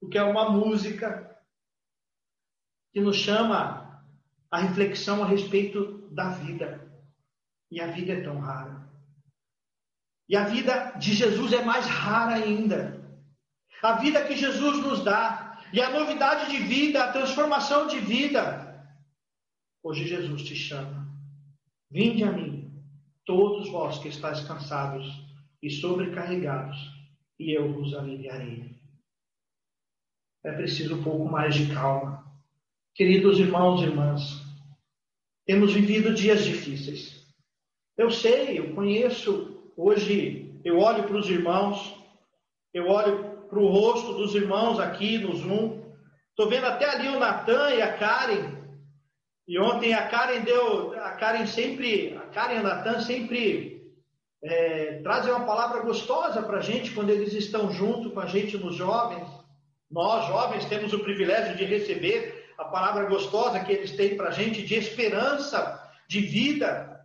Porque 0.00 0.16
é 0.16 0.22
uma 0.22 0.48
música 0.48 1.38
que 2.90 3.00
nos 3.00 3.16
chama 3.16 3.85
a 4.56 4.58
reflexão 4.58 5.22
a 5.22 5.26
respeito 5.26 6.08
da 6.10 6.30
vida. 6.30 6.80
E 7.70 7.78
a 7.78 7.88
vida 7.88 8.14
é 8.14 8.22
tão 8.22 8.38
rara. 8.38 8.88
E 10.26 10.34
a 10.34 10.44
vida 10.44 10.92
de 10.98 11.12
Jesus 11.12 11.52
é 11.52 11.62
mais 11.62 11.84
rara 11.84 12.36
ainda. 12.36 13.04
A 13.82 13.96
vida 13.96 14.24
que 14.24 14.34
Jesus 14.34 14.82
nos 14.82 15.04
dá, 15.04 15.60
e 15.74 15.80
a 15.80 15.90
novidade 15.90 16.50
de 16.50 16.56
vida, 16.62 17.04
a 17.04 17.12
transformação 17.12 17.86
de 17.86 17.98
vida. 17.98 18.82
Hoje 19.82 20.06
Jesus 20.06 20.42
te 20.42 20.56
chama. 20.56 21.06
Vinde 21.90 22.24
a 22.24 22.32
mim, 22.32 22.72
todos 23.26 23.68
vós 23.68 23.98
que 23.98 24.08
estáis 24.08 24.40
cansados 24.40 25.06
e 25.62 25.68
sobrecarregados, 25.68 26.78
e 27.38 27.54
eu 27.54 27.74
vos 27.74 27.94
aliviarei. 27.94 28.74
É 30.42 30.52
preciso 30.52 30.98
um 30.98 31.02
pouco 31.02 31.26
mais 31.26 31.54
de 31.54 31.74
calma. 31.74 32.24
Queridos 32.94 33.38
irmãos 33.38 33.82
e 33.82 33.84
irmãs, 33.84 34.45
temos 35.46 35.72
vivido 35.72 36.12
dias 36.12 36.44
difíceis. 36.44 37.24
Eu 37.96 38.10
sei, 38.10 38.58
eu 38.58 38.74
conheço, 38.74 39.72
hoje 39.76 40.60
eu 40.64 40.78
olho 40.78 41.04
para 41.04 41.16
os 41.16 41.30
irmãos, 41.30 41.94
eu 42.74 42.88
olho 42.88 43.46
para 43.48 43.58
o 43.58 43.68
rosto 43.68 44.14
dos 44.14 44.34
irmãos 44.34 44.80
aqui 44.80 45.18
no 45.18 45.34
Zoom. 45.36 45.80
Estou 46.30 46.48
vendo 46.50 46.66
até 46.66 46.84
ali 46.84 47.08
o 47.08 47.18
Natan 47.18 47.70
e 47.70 47.80
a 47.80 47.96
Karen. 47.96 48.56
E 49.48 49.58
ontem 49.58 49.94
a 49.94 50.08
Karen 50.08 50.40
deu, 50.40 50.92
a 50.98 51.12
Karen 51.12 51.46
sempre, 51.46 52.16
a 52.16 52.26
Karen 52.26 52.56
e 52.56 52.60
o 52.60 52.62
Natan 52.64 53.00
sempre 53.00 53.94
é, 54.42 55.00
trazem 55.02 55.32
uma 55.32 55.46
palavra 55.46 55.80
gostosa 55.80 56.42
para 56.42 56.58
a 56.58 56.62
gente 56.62 56.90
quando 56.90 57.10
eles 57.10 57.32
estão 57.32 57.70
junto 57.72 58.10
com 58.10 58.20
a 58.20 58.26
gente 58.26 58.58
nos 58.58 58.74
jovens. 58.74 59.28
Nós, 59.88 60.26
jovens, 60.26 60.64
temos 60.64 60.92
o 60.92 60.98
privilégio 60.98 61.56
de 61.56 61.64
receber 61.64 62.35
a 62.58 62.64
palavra 62.64 63.06
gostosa 63.06 63.60
que 63.60 63.72
eles 63.72 63.92
têm 63.92 64.16
para 64.16 64.28
a 64.28 64.32
gente 64.32 64.62
de 64.62 64.74
esperança, 64.74 65.82
de 66.08 66.20
vida, 66.20 67.04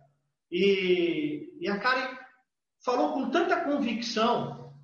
e, 0.50 1.56
e 1.60 1.68
a 1.68 1.78
Karen 1.78 2.16
falou 2.84 3.14
com 3.14 3.30
tanta 3.30 3.64
convicção. 3.64 4.74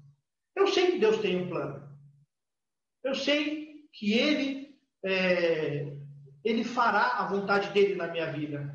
Eu 0.56 0.66
sei 0.66 0.92
que 0.92 0.98
Deus 0.98 1.18
tem 1.18 1.36
um 1.36 1.48
plano. 1.48 1.86
Eu 3.04 3.14
sei 3.14 3.86
que 3.92 4.14
Ele, 4.14 4.76
é, 5.04 5.96
Ele 6.44 6.64
fará 6.64 7.18
a 7.18 7.28
vontade 7.28 7.70
dele 7.70 7.94
na 7.94 8.08
minha 8.08 8.32
vida. 8.32 8.74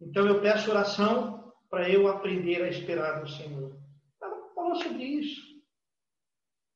Então 0.00 0.26
eu 0.26 0.40
peço 0.40 0.70
oração 0.70 1.52
para 1.68 1.88
eu 1.88 2.08
aprender 2.08 2.62
a 2.62 2.68
esperar 2.68 3.20
no 3.20 3.28
Senhor. 3.28 3.76
Ela 4.22 4.54
falou 4.54 4.76
sobre 4.76 5.04
isso. 5.04 5.42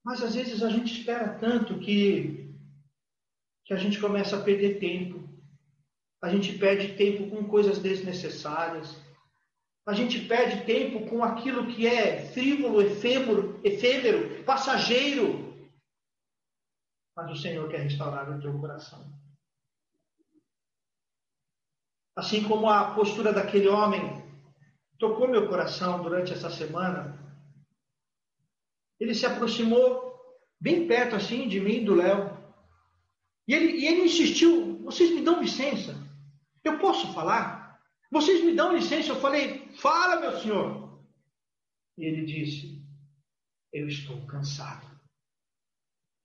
Mas 0.04 0.22
às 0.22 0.34
vezes 0.34 0.62
a 0.62 0.70
gente 0.70 0.98
espera 0.98 1.38
tanto 1.38 1.78
que, 1.78 2.47
que 3.68 3.74
a 3.74 3.76
gente 3.76 4.00
começa 4.00 4.34
a 4.34 4.42
perder 4.42 4.80
tempo. 4.80 5.28
A 6.22 6.30
gente 6.30 6.56
perde 6.58 6.96
tempo 6.96 7.28
com 7.28 7.46
coisas 7.46 7.78
desnecessárias. 7.78 8.96
A 9.86 9.92
gente 9.92 10.26
perde 10.26 10.64
tempo 10.64 11.06
com 11.06 11.22
aquilo 11.22 11.66
que 11.66 11.86
é 11.86 12.24
frívolo, 12.32 12.80
efêmero, 12.80 13.60
efêmero, 13.62 14.42
passageiro. 14.44 15.68
Mas 17.14 17.30
o 17.30 17.36
Senhor 17.36 17.68
quer 17.68 17.82
restaurar 17.82 18.30
o 18.30 18.40
teu 18.40 18.58
coração. 18.58 19.04
Assim 22.16 22.42
como 22.48 22.70
a 22.70 22.94
postura 22.94 23.34
daquele 23.34 23.68
homem 23.68 24.00
tocou 24.98 25.28
meu 25.28 25.46
coração 25.46 26.02
durante 26.02 26.32
essa 26.32 26.48
semana, 26.48 27.16
ele 28.98 29.14
se 29.14 29.26
aproximou 29.26 30.08
bem 30.58 30.88
perto 30.88 31.14
assim 31.14 31.46
de 31.46 31.60
mim, 31.60 31.84
do 31.84 31.94
Léo. 31.94 32.37
E 33.48 33.54
ele, 33.54 33.78
e 33.78 33.86
ele 33.86 34.02
insistiu: 34.02 34.78
vocês 34.84 35.10
me 35.10 35.22
dão 35.22 35.40
licença? 35.40 35.94
Eu 36.62 36.78
posso 36.78 37.12
falar? 37.14 37.80
Vocês 38.10 38.44
me 38.44 38.54
dão 38.54 38.76
licença? 38.76 39.10
Eu 39.10 39.20
falei, 39.20 39.68
fala, 39.76 40.20
meu 40.20 40.38
senhor. 40.40 41.02
E 41.96 42.04
ele 42.04 42.24
disse, 42.24 42.82
eu 43.72 43.88
estou 43.88 44.24
cansado. 44.26 44.86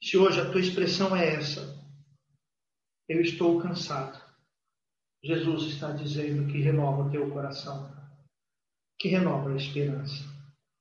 Se 0.02 0.18
hoje 0.18 0.40
a 0.40 0.52
tua 0.52 0.62
expressão 0.62 1.16
é 1.16 1.36
essa, 1.36 1.82
eu 3.08 3.22
estou 3.22 3.62
cansado. 3.62 4.22
Jesus 5.24 5.74
está 5.74 5.92
dizendo 5.92 6.52
que 6.52 6.62
renova 6.62 7.04
o 7.04 7.12
teu 7.12 7.30
coração, 7.32 7.90
que 9.00 9.08
renova 9.08 9.52
a 9.52 9.56
esperança. 9.56 10.24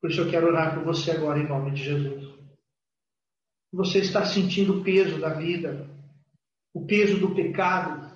Por 0.00 0.10
isso 0.10 0.20
eu 0.20 0.30
quero 0.30 0.48
orar 0.48 0.74
por 0.74 0.84
você 0.84 1.12
agora 1.12 1.38
em 1.38 1.48
nome 1.48 1.70
de 1.72 1.84
Jesus. 1.84 2.32
Você 3.72 4.00
está 4.00 4.24
sentindo 4.26 4.80
o 4.80 4.84
peso 4.84 5.20
da 5.20 5.34
vida, 5.34 5.88
o 6.74 6.86
peso 6.86 7.18
do 7.18 7.34
pecado, 7.34 8.10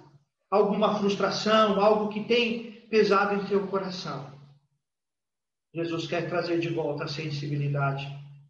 alguma 0.51 0.99
frustração, 0.99 1.81
algo 1.81 2.09
que 2.09 2.25
tem 2.25 2.87
pesado 2.89 3.35
em 3.35 3.47
teu 3.47 3.67
coração. 3.67 4.35
Jesus 5.75 6.07
quer 6.07 6.29
trazer 6.29 6.59
de 6.59 6.71
volta 6.71 7.05
a 7.05 7.09
sensibilidade 7.09 8.07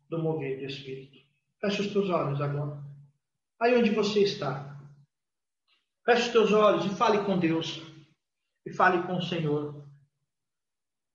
do 0.08 0.22
mover 0.22 0.58
do 0.58 0.64
Espírito. 0.64 1.18
Feche 1.60 1.82
os 1.82 1.92
teus 1.92 2.08
olhos 2.08 2.40
agora. 2.40 2.80
Aí 3.60 3.74
onde 3.74 3.90
você 3.90 4.20
está. 4.20 4.78
Feche 6.04 6.26
os 6.26 6.28
teus 6.28 6.52
olhos 6.52 6.84
e 6.84 6.94
fale 6.94 7.24
com 7.24 7.38
Deus. 7.38 7.82
E 8.64 8.72
fale 8.72 9.02
com 9.06 9.16
o 9.16 9.22
Senhor. 9.22 9.84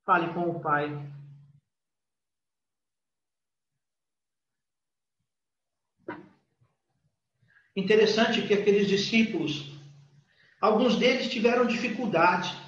Fale 0.06 0.34
com 0.34 0.50
o 0.50 0.60
Pai. 0.60 0.90
Interessante 7.76 8.42
que 8.42 8.54
aqueles 8.54 8.88
discípulos, 8.88 9.72
alguns 10.60 10.98
deles 10.98 11.30
tiveram 11.30 11.66
dificuldade 11.66 12.62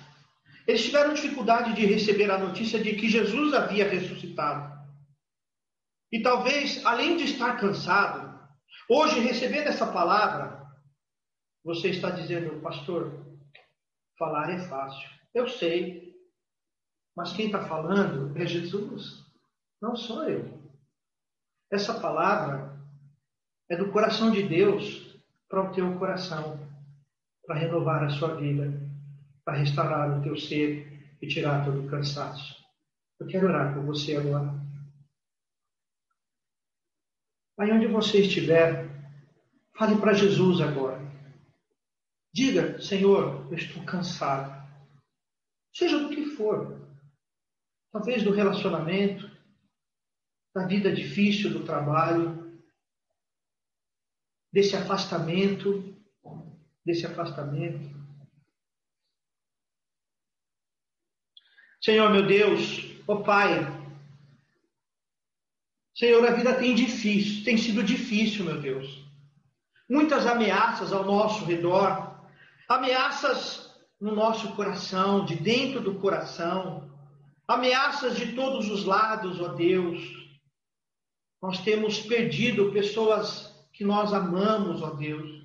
eles 0.66 0.84
tiveram 0.84 1.14
dificuldade 1.14 1.74
de 1.74 1.86
receber 1.86 2.32
a 2.32 2.38
notícia 2.38 2.82
de 2.82 2.96
que 2.96 3.10
Jesus 3.10 3.54
havia 3.54 3.88
ressuscitado. 3.88 4.74
E 6.12 6.22
talvez, 6.22 6.84
além 6.86 7.18
de 7.18 7.26
estar 7.26 7.60
cansado, 7.60 8.40
hoje 8.90 9.20
recebendo 9.20 9.68
essa 9.68 9.92
palavra, 9.92 10.64
você 11.64 11.90
está 11.90 12.10
dizendo, 12.12 12.62
pastor, 12.62 13.26
falar 14.18 14.52
é 14.52 14.60
fácil. 14.68 15.10
Eu 15.34 15.50
sei, 15.50 16.14
mas 17.16 17.34
quem 17.34 17.48
está 17.48 17.68
falando 17.68 18.38
é 18.38 18.46
Jesus, 18.46 19.26
não 19.82 19.96
sou 19.96 20.30
eu. 20.30 20.62
Essa 21.72 22.00
palavra 22.00 22.80
é 23.74 23.78
do 23.78 23.92
coração 23.92 24.32
de 24.32 24.44
Deus 24.44 25.18
para 25.50 25.70
o 25.70 25.74
teu 25.74 25.98
coração, 25.98 26.60
para 27.46 27.60
renovar 27.60 28.04
a 28.04 28.10
sua 28.10 28.36
vida 28.36 28.94
para 29.44 29.58
restaurar 29.58 30.18
o 30.18 30.24
teu 30.24 30.38
ser 30.38 31.16
e 31.22 31.28
tirar 31.28 31.66
todo 31.66 31.86
o 31.86 31.90
cansaço. 31.90 32.64
Eu 33.20 33.28
quero 33.28 33.48
orar 33.48 33.74
por 33.74 33.84
você 33.84 34.16
agora. 34.16 34.54
Aí 37.60 37.72
onde 37.72 37.88
você 37.88 38.22
estiver, 38.22 38.90
fale 39.78 40.00
para 40.00 40.14
Jesus 40.14 40.60
agora. 40.62 41.00
Diga, 42.34 42.82
Senhor, 42.82 43.48
eu 43.52 43.58
estou 43.58 43.84
cansado. 43.84 44.64
Seja 45.74 46.00
do 46.00 46.10
que 46.10 46.26
for. 46.36 46.82
Talvez 47.92 48.24
do 48.24 48.32
relacionamento, 48.32 49.30
da 50.54 50.66
vida 50.66 50.92
difícil 50.92 51.52
do 51.52 51.64
trabalho, 51.64 52.43
desse 54.54 54.76
afastamento, 54.76 55.98
desse 56.86 57.08
afastamento. 57.08 57.92
Senhor 61.82 62.10
meu 62.12 62.26
Deus, 62.26 62.96
ó 63.08 63.16
oh 63.16 63.24
Pai, 63.24 63.50
Senhor, 65.96 66.26
a 66.26 66.32
vida 66.32 66.56
tem 66.56 66.74
difícil, 66.74 67.44
tem 67.44 67.58
sido 67.58 67.84
difícil, 67.84 68.46
meu 68.46 68.60
Deus. 68.60 69.04
Muitas 69.90 70.26
ameaças 70.26 70.94
ao 70.94 71.04
nosso 71.04 71.46
redor, 71.46 72.26
ameaças 72.68 73.72
no 74.00 74.16
nosso 74.16 74.56
coração, 74.56 75.26
de 75.26 75.36
dentro 75.36 75.82
do 75.82 76.00
coração, 76.00 76.92
ameaças 77.48 78.16
de 78.16 78.34
todos 78.34 78.70
os 78.70 78.86
lados, 78.86 79.40
ó 79.40 79.50
Deus. 79.50 80.02
Nós 81.42 81.60
temos 81.60 82.00
perdido 82.00 82.72
pessoas 82.72 83.53
que 83.74 83.84
nós 83.84 84.14
amamos, 84.14 84.82
ó 84.82 84.92
Deus. 84.92 85.44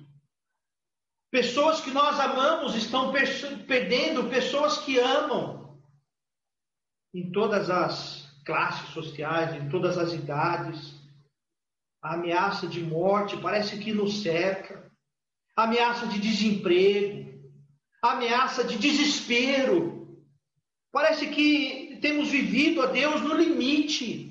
Pessoas 1.31 1.81
que 1.81 1.91
nós 1.91 2.19
amamos 2.19 2.75
estão 2.75 3.11
perdendo 3.11 4.29
pessoas 4.29 4.77
que 4.79 4.97
amam 4.97 5.79
em 7.13 7.31
todas 7.31 7.69
as 7.69 8.29
classes 8.45 8.89
sociais, 8.89 9.55
em 9.55 9.69
todas 9.69 9.97
as 9.97 10.13
idades. 10.13 10.95
A 12.01 12.13
ameaça 12.13 12.67
de 12.67 12.81
morte 12.81 13.37
parece 13.37 13.77
que 13.79 13.91
nos 13.91 14.21
cerca. 14.21 14.89
A 15.55 15.63
ameaça 15.63 16.07
de 16.07 16.19
desemprego. 16.19 17.29
A 18.01 18.13
ameaça 18.13 18.63
de 18.63 18.77
desespero. 18.77 19.99
Parece 20.91 21.27
que 21.27 21.99
temos 22.01 22.29
vivido, 22.29 22.81
ó 22.81 22.87
Deus, 22.87 23.21
no 23.21 23.35
limite, 23.35 24.28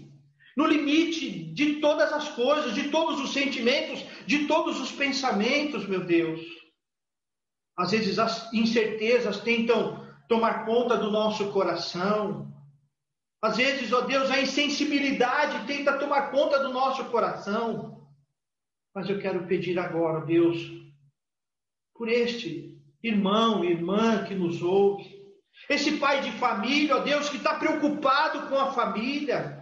no 0.59 0.67
limite 0.67 1.31
de 1.31 1.77
todas 1.77 2.13
as 2.13 2.31
coisas, 2.31 2.75
de 2.75 2.89
todos 2.89 3.21
os 3.21 3.33
sentimentos, 3.33 4.05
de 4.27 4.49
todos 4.49 4.81
os 4.81 4.91
pensamentos, 4.91 5.87
meu 5.87 6.05
Deus. 6.05 6.41
Às 7.77 7.93
vezes 7.93 8.19
as 8.19 8.53
incertezas 8.53 9.39
tentam 9.39 10.05
tomar 10.27 10.67
conta 10.67 10.97
do 10.97 11.13
nosso 11.13 11.53
coração. 11.53 12.53
Às 13.41 13.57
vezes, 13.57 13.93
ó 13.93 14.01
Deus, 14.01 14.33
a 14.33 14.41
insensibilidade 14.41 15.65
tenta 15.65 15.97
tomar 15.97 16.33
conta 16.33 16.59
do 16.59 16.73
nosso 16.73 17.05
coração. 17.05 18.05
Mas 18.93 19.09
eu 19.09 19.21
quero 19.21 19.47
pedir 19.47 19.79
agora, 19.79 20.27
Deus, 20.27 20.59
por 21.95 22.09
este 22.09 22.77
irmão, 23.01 23.65
irmã 23.65 24.25
que 24.25 24.35
nos 24.35 24.61
ouve, 24.61 25.25
esse 25.71 25.99
pai 25.99 26.21
de 26.21 26.33
família, 26.33 26.97
ó 26.97 26.99
Deus, 26.99 27.29
que 27.29 27.37
está 27.37 27.55
preocupado 27.55 28.49
com 28.49 28.59
a 28.59 28.73
família, 28.73 29.58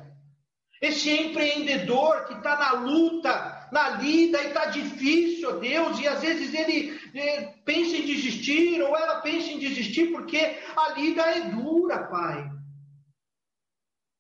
esse 0.81 1.11
empreendedor 1.11 2.27
que 2.27 2.35
está 2.35 2.57
na 2.57 2.73
luta, 2.73 3.69
na 3.73 3.91
lida 3.91 4.43
e 4.43 4.49
está 4.49 4.67
difícil, 4.67 5.49
ó 5.49 5.53
Deus, 5.59 5.99
e 5.99 6.07
às 6.07 6.21
vezes 6.21 6.55
ele 6.55 6.99
é, 7.15 7.43
pensa 7.65 7.97
em 7.97 8.05
desistir 8.05 8.81
ou 8.83 8.97
ela 8.97 9.21
pensa 9.21 9.51
em 9.51 9.59
desistir 9.59 10.13
porque 10.13 10.39
a 10.77 10.93
lida 10.99 11.23
é 11.23 11.51
dura, 11.51 12.07
Pai. 12.07 12.51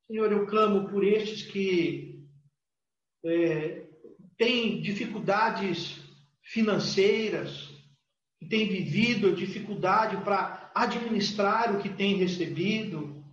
Senhor, 0.06 0.30
eu 0.30 0.46
clamo 0.46 0.88
por 0.88 1.04
estes 1.04 1.42
que 1.42 2.24
é, 3.24 3.86
têm 4.38 4.80
dificuldades 4.80 6.00
financeiras, 6.42 7.68
que 8.38 8.46
têm 8.46 8.68
vivido 8.68 9.34
dificuldade 9.34 10.16
para 10.18 10.70
administrar 10.74 11.74
o 11.74 11.80
que 11.80 11.88
têm 11.88 12.16
recebido. 12.16 13.24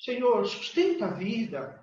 Senhor, 0.00 0.46
sustenta 0.46 1.06
a 1.06 1.10
vida, 1.10 1.82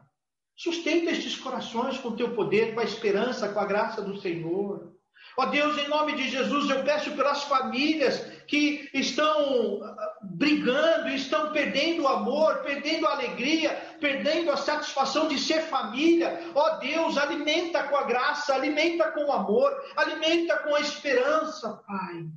sustenta 0.59 1.11
estes 1.11 1.37
corações 1.37 1.97
com 1.97 2.17
teu 2.17 2.35
poder, 2.35 2.73
com 2.73 2.81
a 2.81 2.83
esperança, 2.83 3.47
com 3.47 3.59
a 3.61 3.65
graça 3.65 4.01
do 4.01 4.19
Senhor. 4.19 4.93
Ó 5.37 5.45
Deus, 5.45 5.77
em 5.77 5.87
nome 5.87 6.17
de 6.17 6.27
Jesus, 6.27 6.69
eu 6.69 6.83
peço 6.83 7.15
pelas 7.15 7.43
famílias 7.43 8.19
que 8.45 8.89
estão 8.93 9.81
ah, 9.81 10.17
brigando, 10.21 11.07
estão 11.07 11.53
perdendo 11.53 12.03
o 12.03 12.07
amor, 12.09 12.57
perdendo 12.57 13.07
a 13.07 13.13
alegria, 13.13 13.69
perdendo 14.01 14.51
a 14.51 14.57
satisfação 14.57 15.29
de 15.29 15.39
ser 15.39 15.61
família. 15.61 16.51
Ó 16.53 16.77
Deus, 16.79 17.17
alimenta 17.17 17.83
com 17.83 17.95
a 17.95 18.03
graça, 18.03 18.53
alimenta 18.53 19.11
com 19.13 19.27
o 19.27 19.31
amor, 19.31 19.71
alimenta 19.95 20.57
com 20.57 20.75
a 20.75 20.81
esperança, 20.81 21.81
Pai. 21.87 22.27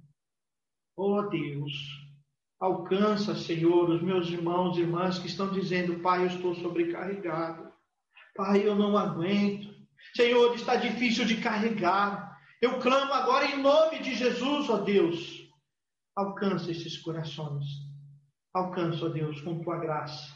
Ó 0.97 1.23
Deus, 1.23 1.73
alcança, 2.61 3.35
Senhor, 3.35 3.91
os 3.91 4.01
meus 4.01 4.29
irmãos 4.29 4.77
e 4.77 4.83
irmãs 4.83 5.19
que 5.19 5.27
estão 5.27 5.51
dizendo, 5.51 5.99
Pai, 5.99 6.23
eu 6.23 6.27
estou 6.29 6.55
sobrecarregado. 6.55 7.72
Pai, 8.35 8.67
eu 8.67 8.75
não 8.75 8.97
aguento. 8.97 9.73
Senhor, 10.15 10.55
está 10.55 10.77
difícil 10.77 11.25
de 11.25 11.37
carregar. 11.41 12.39
Eu 12.61 12.79
clamo 12.81 13.13
agora 13.13 13.47
em 13.47 13.61
nome 13.61 14.01
de 14.01 14.15
Jesus, 14.15 14.69
ó 14.71 14.79
Deus. 14.79 15.49
Alcança 16.17 16.71
esses 16.71 16.99
corações. 16.99 17.65
Alcança, 18.55 19.07
ó 19.07 19.09
Deus, 19.09 19.41
com 19.41 19.63
tua 19.63 19.79
graça. 19.79 20.33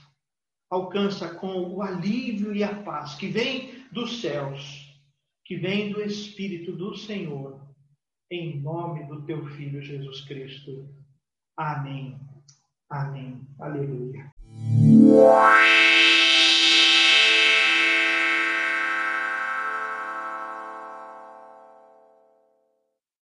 Alcança 0.71 1.35
com 1.35 1.75
o 1.75 1.83
alívio 1.83 2.55
e 2.55 2.65
a 2.65 2.83
paz 2.83 3.15
que 3.15 3.29
vem 3.29 3.87
dos 3.93 4.21
céus, 4.21 4.93
que 5.45 5.57
vem 5.57 5.93
do 5.93 6.03
Espírito 6.03 6.73
do 6.73 6.97
Senhor, 6.97 7.61
em 8.31 8.61
nome 8.61 9.07
do 9.07 9.25
teu 9.25 9.47
Filho 9.47 9.81
Jesus 9.81 10.23
Cristo. 10.23 10.89
Amém. 11.57 12.19
Amém. 12.91 13.47
Aleluia. 13.61 14.33